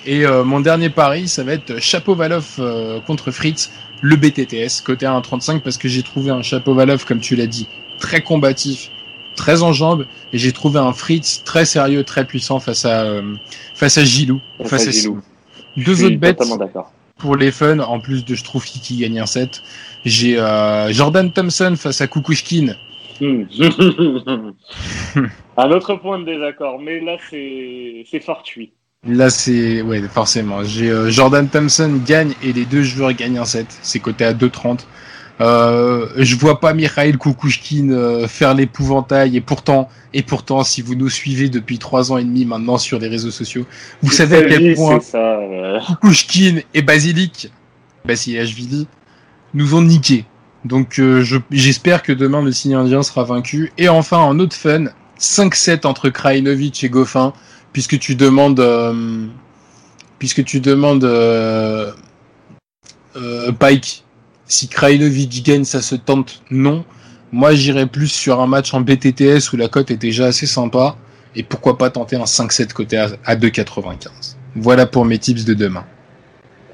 Et 0.05 0.25
euh, 0.25 0.45
mon 0.45 0.61
dernier 0.61 0.89
pari, 0.89 1.27
ça 1.27 1.43
va 1.43 1.53
être 1.55 1.81
Chapovalov 1.81 2.47
euh, 2.61 3.01
contre 3.01 3.33
Fritz, 3.33 3.73
le 4.03 4.15
BTTS, 4.15 4.83
côté 4.85 5.07
1,35, 5.07 5.61
parce 5.61 5.79
que 5.79 5.89
j'ai 5.89 6.05
trouvé 6.05 6.31
un 6.31 6.43
Chapovalov, 6.43 7.05
comme 7.05 7.19
tu 7.19 7.35
l'as 7.35 7.49
dit, 7.49 7.67
très 7.99 8.23
combatif, 8.23 8.91
très 9.37 9.63
en 9.63 9.73
jambes, 9.73 10.07
et 10.33 10.39
j'ai 10.39 10.53
trouvé 10.53 10.79
un 10.79 10.93
Fritz 10.93 11.43
très 11.45 11.65
sérieux, 11.65 12.05
très 12.05 12.25
puissant 12.25 12.61
face 12.61 12.85
à, 12.85 13.03
euh, 13.03 13.35
face 13.75 13.99
à 13.99 14.05
Gilou. 14.05 14.41
Face 14.59 14.71
Face 14.71 14.89
à 14.89 14.91
Gilou. 14.91 15.21
Deux 15.77 16.05
autres 16.05 16.17
bêtes 16.17 16.41
pour 17.19 17.37
les 17.37 17.51
fun, 17.51 17.79
en 17.79 17.99
plus 17.99 18.25
de 18.25 18.35
je 18.35 18.45
trouve 18.45 18.65
qui 18.65 18.99
gagne 18.99 19.21
un 19.21 19.27
set. 19.27 19.63
J'ai 20.05 20.39
euh, 20.39 20.93
Jordan 20.93 21.33
Thompson 21.33 21.75
face 21.77 22.01
à 22.01 22.07
Kukushkin. 22.07 22.75
Hmm. 23.21 23.45
Un 25.57 25.71
autre 25.71 25.95
point 25.95 26.19
de 26.19 26.27
désaccord, 26.27 26.79
mais 26.79 27.01
là, 27.01 27.17
c'est 27.31 28.05
c'est 28.11 28.21
fortuit. 28.21 28.73
Là, 29.07 29.31
c'est 29.31 29.81
ouais, 29.83 30.03
forcément. 30.03 30.65
J'ai 30.65 30.91
euh, 30.91 31.11
Jordan 31.11 31.49
Thompson 31.49 32.01
gagne 32.07 32.35
et 32.43 32.53
les 32.53 32.65
deux 32.67 32.83
joueurs 32.83 33.13
gagnent 33.13 33.39
un 33.39 33.45
set. 33.45 33.67
C'est 33.83 34.01
coté 34.01 34.25
à 34.25 34.35
2,30. 34.35 34.81
Euh, 35.41 36.09
je 36.17 36.35
vois 36.37 36.61
pas 36.61 36.73
Mikhail 36.73 37.19
Kukushkin 37.19 37.91
euh, 37.91 38.27
faire 38.27 38.55
l'épouvantail 38.55 39.37
et 39.37 39.41
pourtant, 39.43 39.89
et 40.15 40.23
pourtant, 40.23 40.65
si 40.65 40.81
vous 40.81 40.95
nous 40.95 41.11
suivez 41.11 41.51
depuis 41.51 41.79
trois 41.79 42.11
ans 42.11 42.17
et 42.17 42.25
demi 42.25 42.47
maintenant 42.47 42.79
sur 42.79 42.99
les 42.99 43.09
réseaux 43.09 43.31
sociaux, 43.31 43.67
vous 44.03 44.11
savez 44.11 44.37
à 44.37 44.41
quel 44.49 44.75
point 44.75 45.01
ça. 45.01 45.19
euh, 45.19 45.79
Kukushkin 45.87 46.61
et 46.73 46.81
Basilic, 46.81 47.51
Basilashvili, 48.07 48.87
nous 49.53 49.75
ont 49.75 49.83
niqué. 49.83 50.25
Donc 50.65 50.99
euh, 50.99 51.23
je- 51.23 51.37
j'espère 51.51 52.03
que 52.03 52.13
demain 52.13 52.41
le 52.43 52.51
signe 52.53 52.75
indien 52.75 53.03
sera 53.03 53.25
vaincu. 53.25 53.73
Et 53.77 53.89
enfin, 53.91 54.19
en 54.19 54.39
autre 54.39 54.57
fun, 54.57 54.87
5-7 55.21 55.87
entre 55.87 56.09
Krajinovic 56.09 56.83
et 56.83 56.89
Goffin, 56.89 57.35
puisque 57.75 57.99
tu 57.99 58.15
demandes, 58.15 58.59
euh, 58.61 59.27
puisque 60.19 60.45
tu 60.45 60.61
demandes 60.61 61.05
euh, 61.05 61.93
euh, 63.17 63.53
Pike, 63.53 64.05
si 64.47 64.69
Krajinovic 64.69 65.45
gagne, 65.45 65.65
ça 65.65 65.83
se 65.83 65.95
tente 65.95 66.43
Non. 66.51 66.85
Moi, 67.33 67.55
j'irais 67.55 67.87
plus 67.87 68.09
sur 68.09 68.41
un 68.41 68.47
match 68.47 68.73
en 68.73 68.81
BTTS 68.81 69.53
où 69.53 69.57
la 69.57 69.69
cote 69.69 69.91
est 69.91 69.97
déjà 69.97 70.27
assez 70.27 70.47
sympa. 70.47 70.97
Et 71.35 71.43
pourquoi 71.43 71.77
pas 71.77 71.91
tenter 71.91 72.17
un 72.17 72.25
5-7 72.25 72.73
côté 72.73 72.97
à 72.97 73.37
2,95. 73.37 74.37
Voilà 74.55 74.87
pour 74.87 75.05
mes 75.05 75.19
tips 75.19 75.45
de 75.45 75.53
demain. 75.53 75.85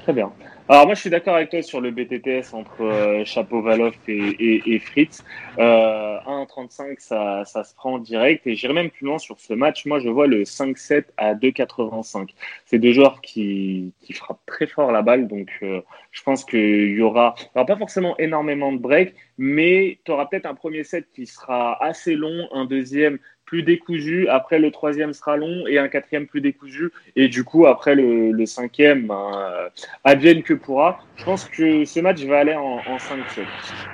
Très 0.03 0.13
bien. 0.13 0.29
Alors 0.69 0.85
moi 0.85 0.95
je 0.95 1.01
suis 1.01 1.09
d'accord 1.09 1.35
avec 1.35 1.49
toi 1.49 1.61
sur 1.61 1.81
le 1.81 1.91
BTTS 1.91 2.53
entre 2.53 2.83
euh, 2.83 3.25
Chapovalov 3.25 3.95
et, 4.07 4.13
et, 4.13 4.73
et 4.73 4.79
Fritz. 4.79 5.21
Euh, 5.59 6.17
1,35 6.25 6.95
ça, 6.99 7.43
ça 7.43 7.65
se 7.65 7.75
prend 7.75 7.95
en 7.95 7.99
direct 7.99 8.47
et 8.47 8.55
j'irai 8.55 8.71
même 8.71 8.89
plus 8.89 9.05
loin 9.05 9.17
sur 9.17 9.37
ce 9.41 9.53
match. 9.53 9.85
Moi 9.85 9.99
je 9.99 10.07
vois 10.07 10.25
le 10.25 10.43
5-7 10.43 11.03
à 11.17 11.35
2,85. 11.35 12.29
C'est 12.65 12.79
deux 12.79 12.93
joueurs 12.93 13.19
qui, 13.19 13.91
qui 13.99 14.13
frappent 14.13 14.45
très 14.45 14.65
fort 14.65 14.93
la 14.93 15.01
balle 15.01 15.27
donc 15.27 15.49
euh, 15.63 15.81
je 16.11 16.23
pense 16.23 16.45
qu'il 16.45 16.91
y 16.91 17.01
aura, 17.01 17.35
aura 17.55 17.65
pas 17.65 17.75
forcément 17.75 18.17
énormément 18.17 18.71
de 18.71 18.77
breaks 18.77 19.15
mais 19.37 19.99
tu 20.05 20.11
auras 20.11 20.27
peut-être 20.27 20.45
un 20.45 20.55
premier 20.55 20.85
set 20.85 21.07
qui 21.13 21.25
sera 21.25 21.83
assez 21.83 22.15
long, 22.15 22.47
un 22.53 22.63
deuxième 22.63 23.19
plus 23.45 23.63
décousu, 23.63 24.27
après 24.29 24.59
le 24.59 24.71
troisième 24.71 25.13
sera 25.13 25.37
long 25.37 25.67
et 25.67 25.77
un 25.77 25.87
quatrième 25.87 26.27
plus 26.27 26.41
décousu 26.41 26.91
et 27.15 27.27
du 27.27 27.43
coup 27.43 27.65
après 27.67 27.95
le, 27.95 28.45
cinquième 28.45 29.07
ben, 29.07 29.31
euh, 29.35 29.69
advienne 30.03 30.43
que 30.43 30.53
pourra. 30.53 30.99
Je 31.17 31.23
pense 31.23 31.45
que 31.45 31.85
ce 31.85 31.99
match 31.99 32.23
va 32.23 32.39
aller 32.39 32.55
en, 32.55 32.77
en 32.77 32.97
5-7. 32.97 33.45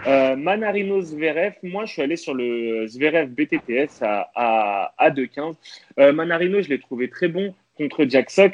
Euh, 0.07 0.35
Manarino 0.35 1.01
Zverev, 1.01 1.53
moi 1.63 1.85
je 1.85 1.93
suis 1.93 2.01
allé 2.01 2.15
sur 2.15 2.33
le 2.33 2.87
Zverev 2.87 3.29
BTTS 3.29 4.01
à, 4.01 4.29
à, 4.35 4.93
à 4.97 5.09
2-15. 5.09 5.55
Euh, 5.99 6.13
Manarino, 6.13 6.61
je 6.61 6.69
l'ai 6.69 6.79
trouvé 6.79 7.09
très 7.09 7.27
bon 7.27 7.53
contre 7.75 8.05
Jack 8.07 8.29
Sock. 8.29 8.53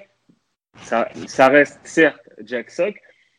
Ça, 0.77 1.07
reste 1.47 1.79
certes 1.83 2.19
Jack 2.43 2.69
Sock. 2.69 2.95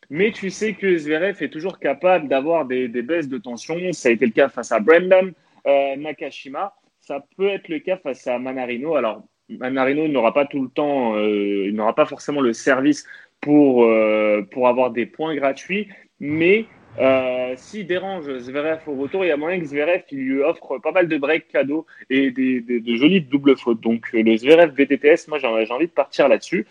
Mais 0.08 0.30
tu 0.30 0.50
sais 0.50 0.74
que 0.74 0.96
Zverev 0.96 1.42
est 1.42 1.48
toujours 1.48 1.80
capable 1.80 2.28
d'avoir 2.28 2.64
des, 2.64 2.86
des, 2.86 3.02
baisses 3.02 3.28
de 3.28 3.38
tension. 3.38 3.76
Ça 3.92 4.08
a 4.08 4.12
été 4.12 4.24
le 4.24 4.32
cas 4.32 4.48
face 4.48 4.70
à 4.70 4.78
Brendan 4.78 5.32
Nakashima. 5.66 6.72
Ça 7.06 7.24
peut 7.36 7.46
être 7.46 7.68
le 7.68 7.78
cas 7.78 7.98
face 7.98 8.26
à 8.26 8.36
Manarino. 8.40 8.96
Alors, 8.96 9.22
Manarino 9.48 10.08
n'aura 10.08 10.34
pas 10.34 10.44
tout 10.44 10.60
le 10.60 10.68
temps, 10.68 11.14
euh, 11.14 11.68
il 11.68 11.74
n'aura 11.76 11.94
pas 11.94 12.04
forcément 12.04 12.40
le 12.40 12.52
service 12.52 13.06
pour, 13.40 13.84
euh, 13.84 14.42
pour 14.50 14.66
avoir 14.66 14.90
des 14.90 15.06
points 15.06 15.36
gratuits. 15.36 15.86
Mais 16.18 16.64
euh, 16.98 17.54
s'il 17.56 17.86
dérange 17.86 18.24
Zverev 18.38 18.80
au 18.88 18.96
retour, 18.96 19.24
il 19.24 19.28
y 19.28 19.30
a 19.30 19.36
moyen 19.36 19.60
que 19.60 19.66
Zverev 19.66 20.02
lui 20.10 20.42
offre 20.42 20.78
pas 20.78 20.90
mal 20.90 21.06
de 21.06 21.16
breaks 21.16 21.46
cadeaux 21.46 21.86
et 22.10 22.32
des, 22.32 22.60
des, 22.60 22.80
de 22.80 22.96
jolies 22.96 23.20
doubles 23.20 23.56
fautes. 23.56 23.80
Donc 23.80 24.12
le 24.12 24.36
Zverev 24.36 24.72
BTTS, 24.72 25.28
moi 25.28 25.38
j'ai 25.38 25.46
envie 25.46 25.86
de 25.86 25.92
partir 25.92 26.26
là-dessus. 26.26 26.66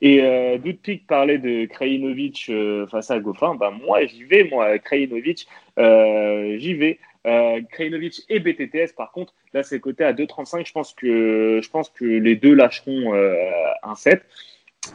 Et 0.00 0.20
euh, 0.22 0.58
parlait 1.06 1.38
de 1.38 1.66
Krajinovic 1.66 2.46
euh, 2.48 2.86
face 2.88 3.10
à 3.10 3.18
Goffin. 3.20 3.54
Ben, 3.54 3.70
moi, 3.70 4.04
j'y 4.06 4.24
vais, 4.24 4.44
moi, 4.44 4.78
Krajinovic, 4.78 5.46
euh, 5.78 6.56
j'y 6.58 6.74
vais. 6.74 6.98
Euh, 7.26 7.60
Krajinovic 7.70 8.22
et 8.28 8.40
BTTS, 8.40 8.92
par 8.96 9.10
contre, 9.12 9.34
là, 9.52 9.62
c'est 9.62 9.80
coté 9.80 10.04
à 10.04 10.12
2,35. 10.12 10.66
Je 10.66 10.72
pense 10.72 10.94
que, 10.94 11.60
je 11.62 11.68
pense 11.70 11.90
que 11.90 12.04
les 12.04 12.36
deux 12.36 12.54
lâcheront 12.54 13.14
euh, 13.14 13.34
un 13.82 13.94
set. 13.94 14.22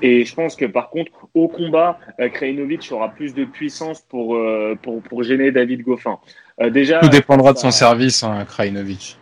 Et 0.02 0.26
je 0.26 0.34
pense 0.34 0.56
que 0.56 0.66
par 0.66 0.90
contre, 0.90 1.12
au 1.34 1.48
combat, 1.48 2.00
euh, 2.20 2.30
Krajinovic 2.30 2.90
aura 2.92 3.10
plus 3.10 3.34
de 3.34 3.46
puissance 3.46 4.02
pour, 4.02 4.36
euh, 4.36 4.78
pour, 4.82 5.02
pour 5.02 5.24
gêner 5.24 5.52
David 5.52 5.84
Goffin. 5.84 6.18
Euh, 6.62 6.70
déjà, 6.70 7.00
Tout 7.00 7.10
dépendra 7.10 7.54
de 7.54 7.58
son 7.58 7.72
service, 7.72 8.24
hein, 8.24 8.46
Krajinovic. 8.46 9.18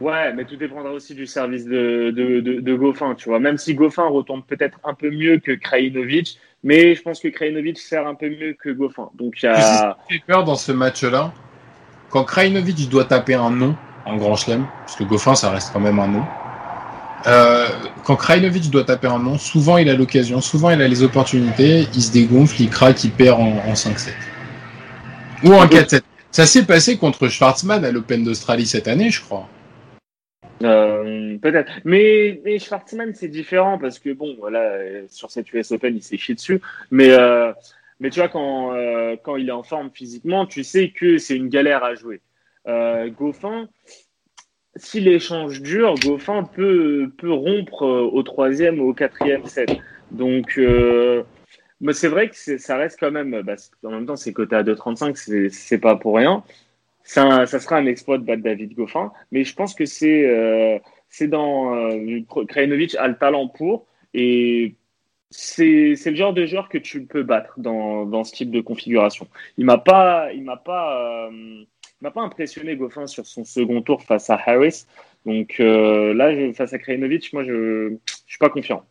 Ouais, 0.00 0.32
mais 0.32 0.44
tout 0.44 0.56
dépendra 0.56 0.90
aussi 0.90 1.14
du 1.14 1.26
service 1.26 1.64
de, 1.66 2.10
de, 2.10 2.40
de, 2.40 2.60
de 2.60 2.74
Goffin, 2.74 3.14
tu 3.14 3.28
vois. 3.28 3.38
Même 3.38 3.58
si 3.58 3.74
Goffin 3.74 4.06
retombe 4.06 4.44
peut-être 4.44 4.78
un 4.84 4.94
peu 4.94 5.10
mieux 5.10 5.38
que 5.38 5.52
Krajinovic, 5.52 6.38
mais 6.62 6.94
je 6.94 7.02
pense 7.02 7.20
que 7.20 7.28
Krajinovic 7.28 7.78
sert 7.78 8.06
un 8.06 8.14
peu 8.14 8.28
mieux 8.28 8.54
que 8.54 8.70
Goffin. 8.70 9.10
Donc 9.14 9.42
il 9.42 9.46
y 9.46 9.48
a. 9.48 9.96
qui 10.08 10.14
fait 10.14 10.24
peur 10.26 10.44
dans 10.44 10.56
ce 10.56 10.72
match-là? 10.72 11.32
Quand 12.14 12.22
Krajinovic 12.22 12.88
doit 12.88 13.06
taper 13.06 13.34
un 13.34 13.50
nom 13.50 13.74
en 14.06 14.16
grand 14.16 14.36
chelem, 14.36 14.68
parce 14.86 14.94
que 14.94 15.02
Goffin, 15.02 15.34
ça 15.34 15.50
reste 15.50 15.72
quand 15.72 15.80
même 15.80 15.98
un 15.98 16.06
nom. 16.06 16.22
Euh, 17.26 17.66
quand 18.04 18.14
Krajinovic 18.14 18.70
doit 18.70 18.84
taper 18.84 19.08
un 19.08 19.18
nom, 19.18 19.36
souvent 19.36 19.78
il 19.78 19.88
a 19.88 19.94
l'occasion, 19.94 20.40
souvent 20.40 20.70
il 20.70 20.80
a 20.80 20.86
les 20.86 21.02
opportunités, 21.02 21.88
il 21.92 22.00
se 22.00 22.12
dégonfle, 22.12 22.62
il 22.62 22.70
craque, 22.70 23.02
il 23.02 23.10
perd 23.10 23.40
en, 23.40 23.56
en 23.68 23.72
5-7. 23.72 24.12
Ou 25.42 25.54
en 25.54 25.66
4-7. 25.66 26.02
Ça 26.30 26.46
s'est 26.46 26.64
passé 26.64 26.98
contre 26.98 27.26
Schwartzmann 27.26 27.84
à 27.84 27.90
l'Open 27.90 28.22
d'Australie 28.22 28.66
cette 28.66 28.86
année, 28.86 29.10
je 29.10 29.20
crois. 29.20 29.48
Euh, 30.62 31.36
peut-être. 31.38 31.72
Mais, 31.84 32.40
mais 32.44 32.58
c'est 33.14 33.26
différent 33.26 33.76
parce 33.76 33.98
que, 33.98 34.10
bon, 34.10 34.36
voilà, 34.38 34.70
sur 35.08 35.32
cette 35.32 35.52
US 35.52 35.72
Open, 35.72 35.96
il 35.96 36.02
s'est 36.02 36.16
chié 36.16 36.36
dessus. 36.36 36.60
Mais, 36.92 37.10
euh, 37.10 37.50
mais 38.00 38.10
tu 38.10 38.20
vois, 38.20 38.28
quand, 38.28 38.74
euh, 38.74 39.16
quand 39.22 39.36
il 39.36 39.48
est 39.48 39.52
en 39.52 39.62
forme 39.62 39.90
physiquement, 39.92 40.46
tu 40.46 40.64
sais 40.64 40.90
que 40.90 41.18
c'est 41.18 41.36
une 41.36 41.48
galère 41.48 41.84
à 41.84 41.94
jouer. 41.94 42.20
Euh, 42.66 43.08
Goffin, 43.10 43.68
si 44.76 45.00
l'échange 45.00 45.62
dure, 45.62 45.94
Goffin 45.94 46.44
peut, 46.44 47.10
peut 47.18 47.32
rompre 47.32 47.84
euh, 47.84 48.02
au 48.02 48.22
troisième 48.22 48.80
ou 48.80 48.90
au 48.90 48.94
quatrième 48.94 49.46
set. 49.46 49.70
Donc, 50.10 50.58
euh, 50.58 51.22
c'est 51.92 52.08
vrai 52.08 52.28
que 52.28 52.58
ça 52.58 52.76
reste 52.76 52.98
quand 52.98 53.10
même, 53.10 53.42
bah, 53.42 53.54
en 53.84 53.90
même 53.90 54.06
temps, 54.06 54.16
c'est 54.16 54.32
coté 54.32 54.56
à 54.56 54.62
2,35, 54.62 55.50
c'est 55.50 55.78
pas 55.78 55.96
pour 55.96 56.16
rien. 56.16 56.42
Ça, 57.02 57.46
ça 57.46 57.60
sera 57.60 57.76
un 57.76 57.86
exploit 57.86 58.16
de 58.18 58.24
battre 58.24 58.42
David 58.42 58.74
Goffin, 58.74 59.12
mais 59.30 59.44
je 59.44 59.54
pense 59.54 59.74
que 59.74 59.84
c'est 59.84 60.26
euh, 60.26 60.78
dans 61.28 61.90
Krajinovic 62.48 62.94
a 62.96 63.08
le 63.08 63.16
talent 63.16 63.46
pour 63.48 63.86
et 64.14 64.74
c'est 65.36 66.10
le 66.10 66.16
genre 66.16 66.32
de 66.32 66.46
joueur 66.46 66.68
que 66.68 66.78
tu 66.78 67.04
peux 67.04 67.24
battre 67.24 67.54
dans, 67.58 68.06
dans 68.06 68.24
ce 68.24 68.32
type 68.32 68.50
de 68.50 68.60
configuration. 68.60 69.26
Il 69.58 69.64
m'a 69.66 69.78
pas 69.78 70.32
il 70.32 70.44
m'a 70.44 70.56
pas 70.56 71.26
euh, 71.28 71.64
m'a 72.00 72.10
pas 72.10 72.22
impressionné 72.22 72.76
Goffin 72.76 73.06
sur 73.06 73.26
son 73.26 73.44
second 73.44 73.82
tour 73.82 74.02
face 74.02 74.30
à 74.30 74.40
Harris. 74.46 74.86
Donc 75.26 75.56
euh, 75.60 76.14
là 76.14 76.52
face 76.52 76.72
à 76.72 76.78
Krajinovic, 76.78 77.32
moi 77.32 77.44
je 77.44 77.96
je 78.06 78.30
suis 78.30 78.38
pas 78.38 78.50
confiant. 78.50 78.84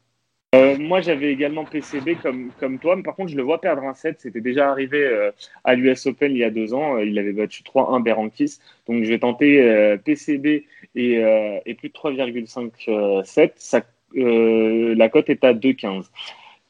Euh, 0.55 0.77
moi, 0.77 1.01
j'avais 1.01 1.31
également 1.31 1.65
PCB 1.65 2.15
comme, 2.21 2.51
comme 2.59 2.77
toi, 2.77 2.95
mais 2.95 3.01
par 3.01 3.15
contre, 3.15 3.31
je 3.31 3.35
le 3.35 3.41
vois 3.41 3.59
perdre 3.59 3.81
un 3.83 3.95
set. 3.95 4.17
C'était 4.19 4.39
déjà 4.39 4.69
arrivé 4.69 5.31
à 5.63 5.73
l'US 5.73 6.05
Open 6.05 6.31
il 6.31 6.37
y 6.37 6.43
a 6.43 6.51
deux 6.51 6.75
ans. 6.75 6.99
Il 6.99 7.17
avait 7.17 7.31
battu 7.33 7.63
3-1 7.63 8.03
Berankis. 8.03 8.59
Donc, 8.87 9.03
je 9.03 9.09
vais 9.09 9.17
tenter 9.17 9.97
PCB 10.05 10.67
et, 10.93 11.23
et 11.65 11.73
plus 11.73 11.89
de 11.89 11.93
3,5 11.93 12.71
euh, 12.87 13.23
sets. 13.23 13.53
Ça, 13.55 13.81
la 14.15 15.09
cote 15.09 15.29
est 15.29 15.43
à 15.43 15.53
2,15. 15.53 16.09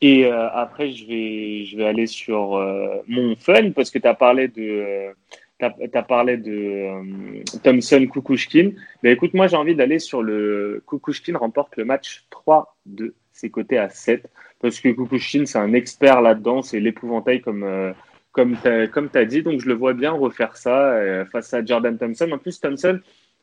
Et 0.02 0.26
euh, 0.26 0.50
après, 0.52 0.92
je 0.92 1.06
vais, 1.06 1.66
je 1.66 1.78
vais 1.78 1.86
aller 1.86 2.08
sur 2.08 2.56
euh, 2.58 2.98
mon 3.08 3.36
fun 3.38 3.72
parce 3.72 3.90
que 3.90 4.00
tu 4.00 4.08
as 4.08 4.14
parlé 4.14 4.48
de. 4.48 4.62
Euh, 4.62 5.14
T'as 5.60 6.00
as 6.00 6.04
parlé 6.04 6.38
de 6.38 6.52
euh, 6.52 7.44
Thompson 7.64 8.06
Kukushkin. 8.12 8.72
Ben 9.02 9.14
écoute, 9.14 9.34
moi 9.34 9.48
j'ai 9.48 9.56
envie 9.56 9.76
d'aller 9.76 10.00
sur 10.00 10.22
le 10.22 10.84
Kukushkin 10.88 11.38
remporte 11.38 11.78
le 11.78 11.86
match 11.86 12.26
3-2. 12.32 13.14
C'est 13.32 13.50
coté 13.50 13.78
à 13.78 13.90
7 13.90 14.28
parce 14.60 14.80
que 14.80 14.90
Kukushkin 14.90 15.46
c'est 15.46 15.60
un 15.60 15.74
expert 15.74 16.22
là-dedans, 16.22 16.64
c'est 16.64 16.80
l'épouvantail 16.80 17.42
comme 17.42 17.64
euh, 17.64 17.94
comme 18.32 18.58
t'as 18.62 18.88
comme 18.88 19.10
as 19.14 19.26
dit. 19.26 19.44
Donc 19.44 19.62
je 19.62 19.68
le 19.68 19.76
vois 19.76 19.94
bien 19.94 20.12
refaire 20.12 20.58
ça 20.58 20.92
euh, 20.94 21.26
face 21.26 21.54
à 21.54 21.64
Jordan 21.64 21.98
Thompson. 21.98 22.30
En 22.32 22.40
plus 22.40 22.60
Thompson, 22.60 23.00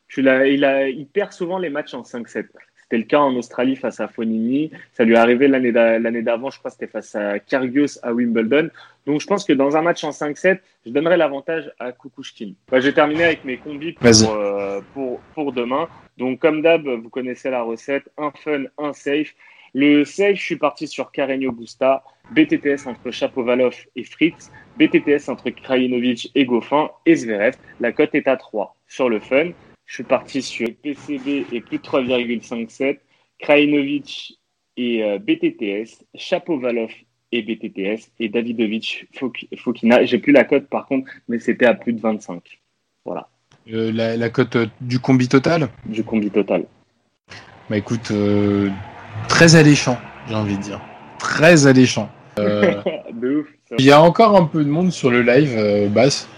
tu 0.09 0.21
il 0.21 0.65
a, 0.65 0.89
il 0.89 1.07
perd 1.07 1.33
souvent 1.33 1.59
les 1.59 1.71
matchs 1.71 1.95
en 1.95 2.03
5-7. 2.03 2.49
C'était 2.91 3.03
le 3.03 3.05
cas 3.09 3.21
en 3.21 3.37
Australie 3.37 3.77
face 3.77 4.01
à 4.01 4.09
Fonini. 4.09 4.73
Ça 4.95 5.05
lui 5.05 5.15
est 5.15 5.17
arrivé 5.17 5.47
l'année 5.47 5.71
d'a- 5.71 6.01
l'année 6.01 6.23
d'avant, 6.23 6.51
je 6.51 6.59
crois 6.59 6.73
que 6.73 6.77
c'était 6.77 6.91
face 6.91 7.15
à 7.15 7.39
Kyrgios 7.39 8.01
à 8.03 8.13
Wimbledon. 8.13 8.69
Donc 9.07 9.21
je 9.21 9.29
pense 9.29 9.45
que 9.45 9.53
dans 9.53 9.77
un 9.77 9.83
match 9.83 10.03
en 10.03 10.11
5-7, 10.11 10.59
je 10.85 10.91
donnerais 10.91 11.17
l'avantage 11.17 11.71
à 11.79 11.93
Kukushkin. 11.93 12.55
Bah, 12.69 12.81
je 12.81 12.87
vais 12.89 12.93
terminer 12.93 13.23
avec 13.27 13.45
mes 13.45 13.59
combis 13.59 13.93
pour, 14.25 14.35
euh, 14.35 14.81
pour, 14.93 15.21
pour 15.37 15.53
demain. 15.53 15.89
Donc 16.19 16.41
comme 16.41 16.63
d'hab, 16.63 16.85
vous 16.85 17.09
connaissez 17.11 17.49
la 17.49 17.63
recette. 17.63 18.11
Un 18.19 18.33
fun, 18.33 18.65
un 18.77 18.93
safe. 18.93 19.37
Le 19.73 20.05
safe, 20.05 20.35
je 20.35 20.43
suis 20.43 20.57
parti 20.57 20.89
sur 20.89 21.13
Carreño 21.13 21.53
Busta, 21.53 22.03
BTTS 22.33 22.89
entre 22.89 23.13
Chapovalov 23.13 23.77
et 23.95 24.03
Fritz, 24.03 24.51
BTTS 24.81 25.29
entre 25.29 25.49
Krajinovic 25.51 26.33
et 26.35 26.45
Goffin 26.45 26.91
et 27.07 27.15
Zverev. 27.15 27.55
La 27.79 27.93
cote 27.93 28.17
est 28.17 28.27
à 28.27 28.37
3. 28.37 28.75
Sur 28.89 29.09
le 29.09 29.21
fun, 29.21 29.51
je 29.91 29.95
suis 29.97 30.05
parti 30.05 30.41
sur 30.41 30.69
PCB 30.85 31.47
et 31.51 31.61
plus 31.61 31.79
de 31.79 31.83
3,57, 31.83 32.99
Krajinovic 33.41 34.39
et 34.77 35.03
euh, 35.03 35.19
BTTS, 35.19 36.05
Chapovalov 36.15 36.91
et 37.33 37.43
BTTS 37.43 38.13
et 38.21 38.29
Davidovic 38.29 39.09
Fok- 39.13 39.49
Fokina. 39.59 40.05
J'ai 40.05 40.19
plus 40.19 40.33
la 40.33 40.45
cote 40.45 40.69
par 40.69 40.87
contre, 40.87 41.11
mais 41.27 41.41
c'était 41.41 41.67
à 41.67 41.75
plus 41.75 41.93
de 41.93 42.01
25. 42.01 42.61
Voilà, 43.05 43.29
Euh, 43.73 43.91
la, 43.91 44.17
la 44.17 44.31
cote 44.31 44.55
euh, 44.55 44.67
du 44.81 45.01
combi 45.01 45.27
total? 45.27 45.69
Du 45.87 46.05
combi 46.05 46.31
total. 46.31 46.67
Bah 47.69 47.77
écoute, 47.77 48.13
euh, 48.13 48.71
très 49.29 49.57
alléchant, 49.57 49.99
j'ai 50.29 50.37
envie 50.37 50.57
de 50.57 50.63
dire. 50.63 50.81
Très 51.19 51.67
alléchant. 51.67 52.09
De 52.37 53.41
ouf. 53.41 53.49
Il 53.77 53.85
y 53.85 53.91
a 53.91 54.01
encore 54.01 54.37
un 54.37 54.45
peu 54.47 54.63
de 54.63 54.71
monde 54.71 54.93
sur 54.93 55.11
le 55.11 55.23
live, 55.23 55.91
Bass. 55.93 56.29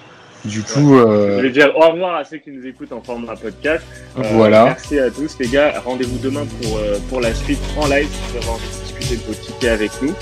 Du 0.44 0.62
coup, 0.62 0.96
Je 0.98 1.04
euh, 1.04 1.40
vais 1.40 1.50
dire 1.50 1.72
au 1.76 1.88
revoir 1.92 2.16
à 2.16 2.24
ceux 2.24 2.38
qui 2.38 2.50
nous 2.50 2.66
écoutent 2.66 2.92
en 2.92 3.00
format 3.00 3.36
podcast. 3.36 3.84
Euh, 4.18 4.22
voilà. 4.32 4.64
Merci 4.64 4.98
à 4.98 5.10
tous 5.10 5.38
les 5.38 5.46
gars. 5.46 5.80
Rendez-vous 5.84 6.18
demain 6.18 6.44
pour, 6.60 6.78
euh, 6.78 6.98
pour 7.08 7.20
la 7.20 7.32
suite 7.32 7.60
en 7.76 7.86
live. 7.86 8.08
Vous 8.30 8.38
avez 8.38 8.48
envie 8.48 8.66
de 8.66 8.84
discuter 8.84 9.16
de 9.16 9.22
vos 9.22 9.34
tickets 9.34 9.70
avec 9.70 9.90
nous. 10.02 10.14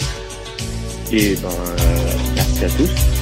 Et 1.11 1.35
ben, 1.37 1.48
euh, 1.48 2.12
merci 2.37 2.64
à 2.64 2.68
tous. 2.68 3.19